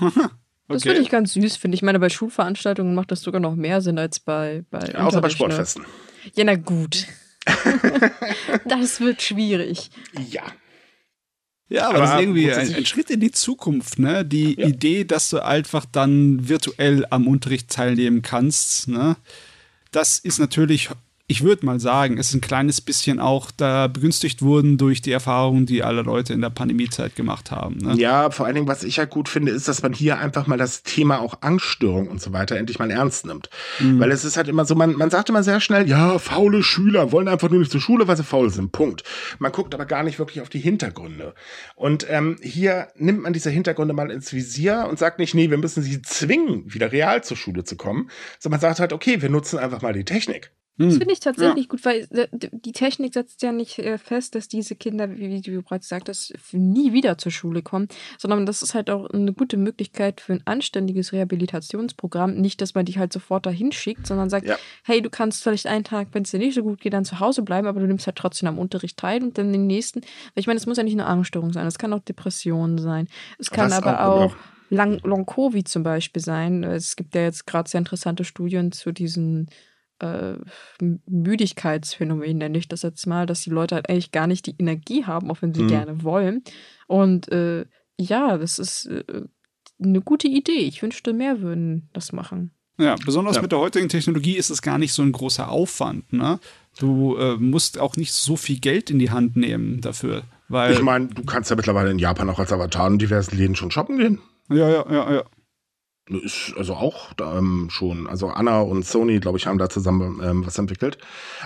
[0.00, 0.28] okay.
[0.68, 1.80] Das finde ich ganz süß, finde ich.
[1.80, 4.64] Ich meine, bei Schulveranstaltungen macht das sogar noch mehr Sinn als bei.
[4.70, 5.34] bei ja, außer bei ne?
[5.34, 5.84] Sportfesten.
[6.34, 7.06] Ja, na gut.
[8.66, 9.90] das wird schwierig.
[10.30, 10.42] Ja.
[11.70, 14.24] Ja, aber, aber das ist irgendwie ein, ein, Schritt in die Zukunft, ne?
[14.24, 14.66] Die ja.
[14.66, 19.16] Idee, dass du einfach dann virtuell am Unterricht teilnehmen kannst, ne?
[19.92, 20.90] Das ist natürlich
[21.30, 25.12] ich würde mal sagen, es ist ein kleines bisschen auch da begünstigt wurden durch die
[25.12, 27.76] Erfahrungen, die alle Leute in der Pandemiezeit gemacht haben.
[27.76, 27.94] Ne?
[27.94, 30.58] Ja, vor allen Dingen, was ich halt gut finde, ist, dass man hier einfach mal
[30.58, 33.48] das Thema auch Angststörung und so weiter endlich mal ernst nimmt.
[33.78, 34.00] Mhm.
[34.00, 37.12] Weil es ist halt immer so, man, man sagt immer sehr schnell, ja, faule Schüler
[37.12, 38.72] wollen einfach nur nicht zur Schule, weil sie faul sind.
[38.72, 39.04] Punkt.
[39.38, 41.34] Man guckt aber gar nicht wirklich auf die Hintergründe.
[41.76, 45.58] Und ähm, hier nimmt man diese Hintergründe mal ins Visier und sagt nicht, nee, wir
[45.58, 48.10] müssen sie zwingen, wieder real zur Schule zu kommen,
[48.40, 50.50] sondern man sagt halt, okay, wir nutzen einfach mal die Technik.
[50.78, 50.98] Das hm.
[50.98, 51.68] finde ich tatsächlich ja.
[51.68, 55.88] gut, weil die Technik setzt ja nicht äh, fest, dass diese Kinder, wie du bereits
[55.88, 60.32] sagtest, nie wieder zur Schule kommen, sondern das ist halt auch eine gute Möglichkeit für
[60.32, 62.36] ein anständiges Rehabilitationsprogramm.
[62.36, 64.56] Nicht, dass man die halt sofort dahin schickt, sondern sagt, ja.
[64.84, 67.20] hey, du kannst vielleicht einen Tag, wenn es dir nicht so gut geht, dann zu
[67.20, 70.00] Hause bleiben, aber du nimmst halt trotzdem am Unterricht teil und dann den nächsten.
[70.00, 73.06] Weil ich meine, es muss ja nicht eine Angststörung sein, es kann auch Depression sein.
[73.38, 74.32] Es kann das aber auch.
[74.32, 74.36] auch
[74.70, 76.62] Long-Covid zum Beispiel sein.
[76.62, 79.48] Es gibt ja jetzt gerade sehr interessante Studien zu diesen
[80.00, 80.36] äh,
[81.06, 85.04] Müdigkeitsphänomen, nenne ich das jetzt mal, dass die Leute halt eigentlich gar nicht die Energie
[85.04, 85.68] haben, auch wenn sie mhm.
[85.68, 86.42] gerne wollen.
[86.86, 87.64] Und äh,
[87.98, 89.22] ja, das ist äh,
[89.82, 90.60] eine gute Idee.
[90.60, 92.52] Ich wünschte, mehr würden das machen.
[92.78, 93.42] Ja, besonders ja.
[93.42, 96.12] mit der heutigen Technologie ist es gar nicht so ein großer Aufwand.
[96.12, 96.40] Ne?
[96.78, 100.22] Du äh, musst auch nicht so viel Geld in die Hand nehmen dafür.
[100.48, 103.54] Weil ich meine, du kannst ja mittlerweile in Japan auch als Avatar in diversen Läden
[103.54, 104.18] schon shoppen gehen.
[104.48, 105.24] Ja, ja, ja, ja.
[106.10, 108.06] Ist also auch ähm, schon.
[108.08, 110.98] Also Anna und Sony, glaube ich, haben da zusammen ähm, was entwickelt.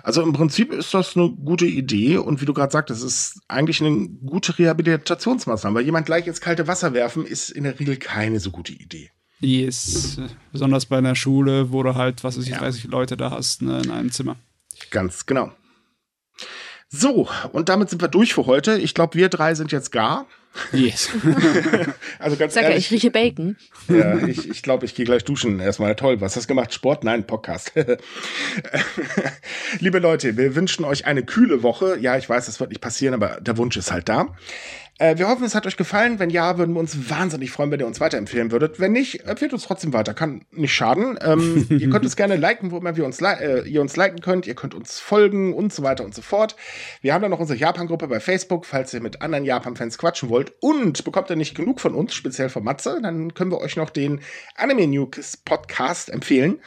[0.03, 3.83] Also im Prinzip ist das eine gute Idee und wie du gerade sagtest, ist eigentlich
[3.83, 5.77] eine gute Rehabilitationsmaßnahme.
[5.77, 9.11] Weil jemand gleich ins kalte Wasser werfen, ist in der Regel keine so gute Idee.
[9.41, 10.19] Yes.
[10.53, 12.59] Besonders bei einer Schule, wo du halt, was weiß ich, ja.
[12.59, 14.37] 30 Leute da hast, ne, in einem Zimmer.
[14.91, 15.53] Ganz genau.
[16.97, 18.79] So, und damit sind wir durch für heute.
[18.79, 20.27] Ich glaube, wir drei sind jetzt gar.
[20.73, 21.09] Yes.
[22.21, 22.87] also ganz Sag ja, ehrlich.
[22.87, 23.57] ich rieche Bacon.
[23.89, 25.59] Ja, ich glaube, ich, glaub, ich gehe gleich duschen.
[25.59, 26.21] Erstmal toll.
[26.21, 26.73] Was hast du gemacht?
[26.73, 27.03] Sport?
[27.03, 27.73] Nein, Podcast.
[29.81, 31.99] Liebe Leute, wir wünschen euch eine kühle Woche.
[31.99, 34.29] Ja, ich weiß, das wird nicht passieren, aber der Wunsch ist halt da.
[34.99, 36.21] Äh, wir hoffen, es hat euch gefallen.
[36.21, 38.79] Wenn ja, würden wir uns wahnsinnig freuen, wenn ihr uns weiterempfehlen würdet.
[38.79, 40.15] Wenn nicht, empfehlt uns trotzdem weiter.
[40.15, 41.19] Kann nicht schaden.
[41.21, 44.47] Ähm, ihr könnt uns gerne liken, wo immer wir uns äh, ihr uns liken könnt.
[44.47, 46.55] Ihr könnt uns folgen und so weiter und so fort.
[47.01, 50.53] Wir haben dann noch unsere Japan-Gruppe bei Facebook, falls ihr mit anderen Japan-Fans quatschen wollt.
[50.61, 53.91] Und bekommt ihr nicht genug von uns, speziell von Matze, dann können wir euch noch
[53.91, 54.21] den
[54.55, 56.61] Anime News Podcast empfehlen.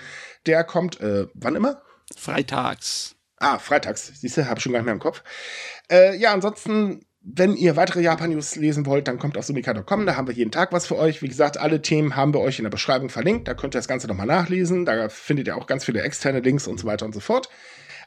[0.46, 1.82] Der kommt, äh, wann immer?
[2.16, 3.16] Freitags.
[3.40, 4.12] Ah, freitags.
[4.20, 5.24] Siehst du, habe ich schon gar nicht mehr im Kopf.
[5.90, 10.28] Äh, ja, ansonsten wenn ihr weitere Japan-News lesen wollt, dann kommt auf sumika.com, da haben
[10.28, 11.22] wir jeden Tag was für euch.
[11.22, 13.88] Wie gesagt, alle Themen haben wir euch in der Beschreibung verlinkt, da könnt ihr das
[13.88, 17.14] Ganze nochmal nachlesen, da findet ihr auch ganz viele externe Links und so weiter und
[17.14, 17.50] so fort.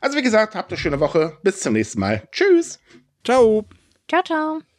[0.00, 2.22] Also wie gesagt, habt eine schöne Woche, bis zum nächsten Mal.
[2.32, 2.80] Tschüss.
[3.22, 3.66] Ciao.
[4.08, 4.69] Ciao, ciao.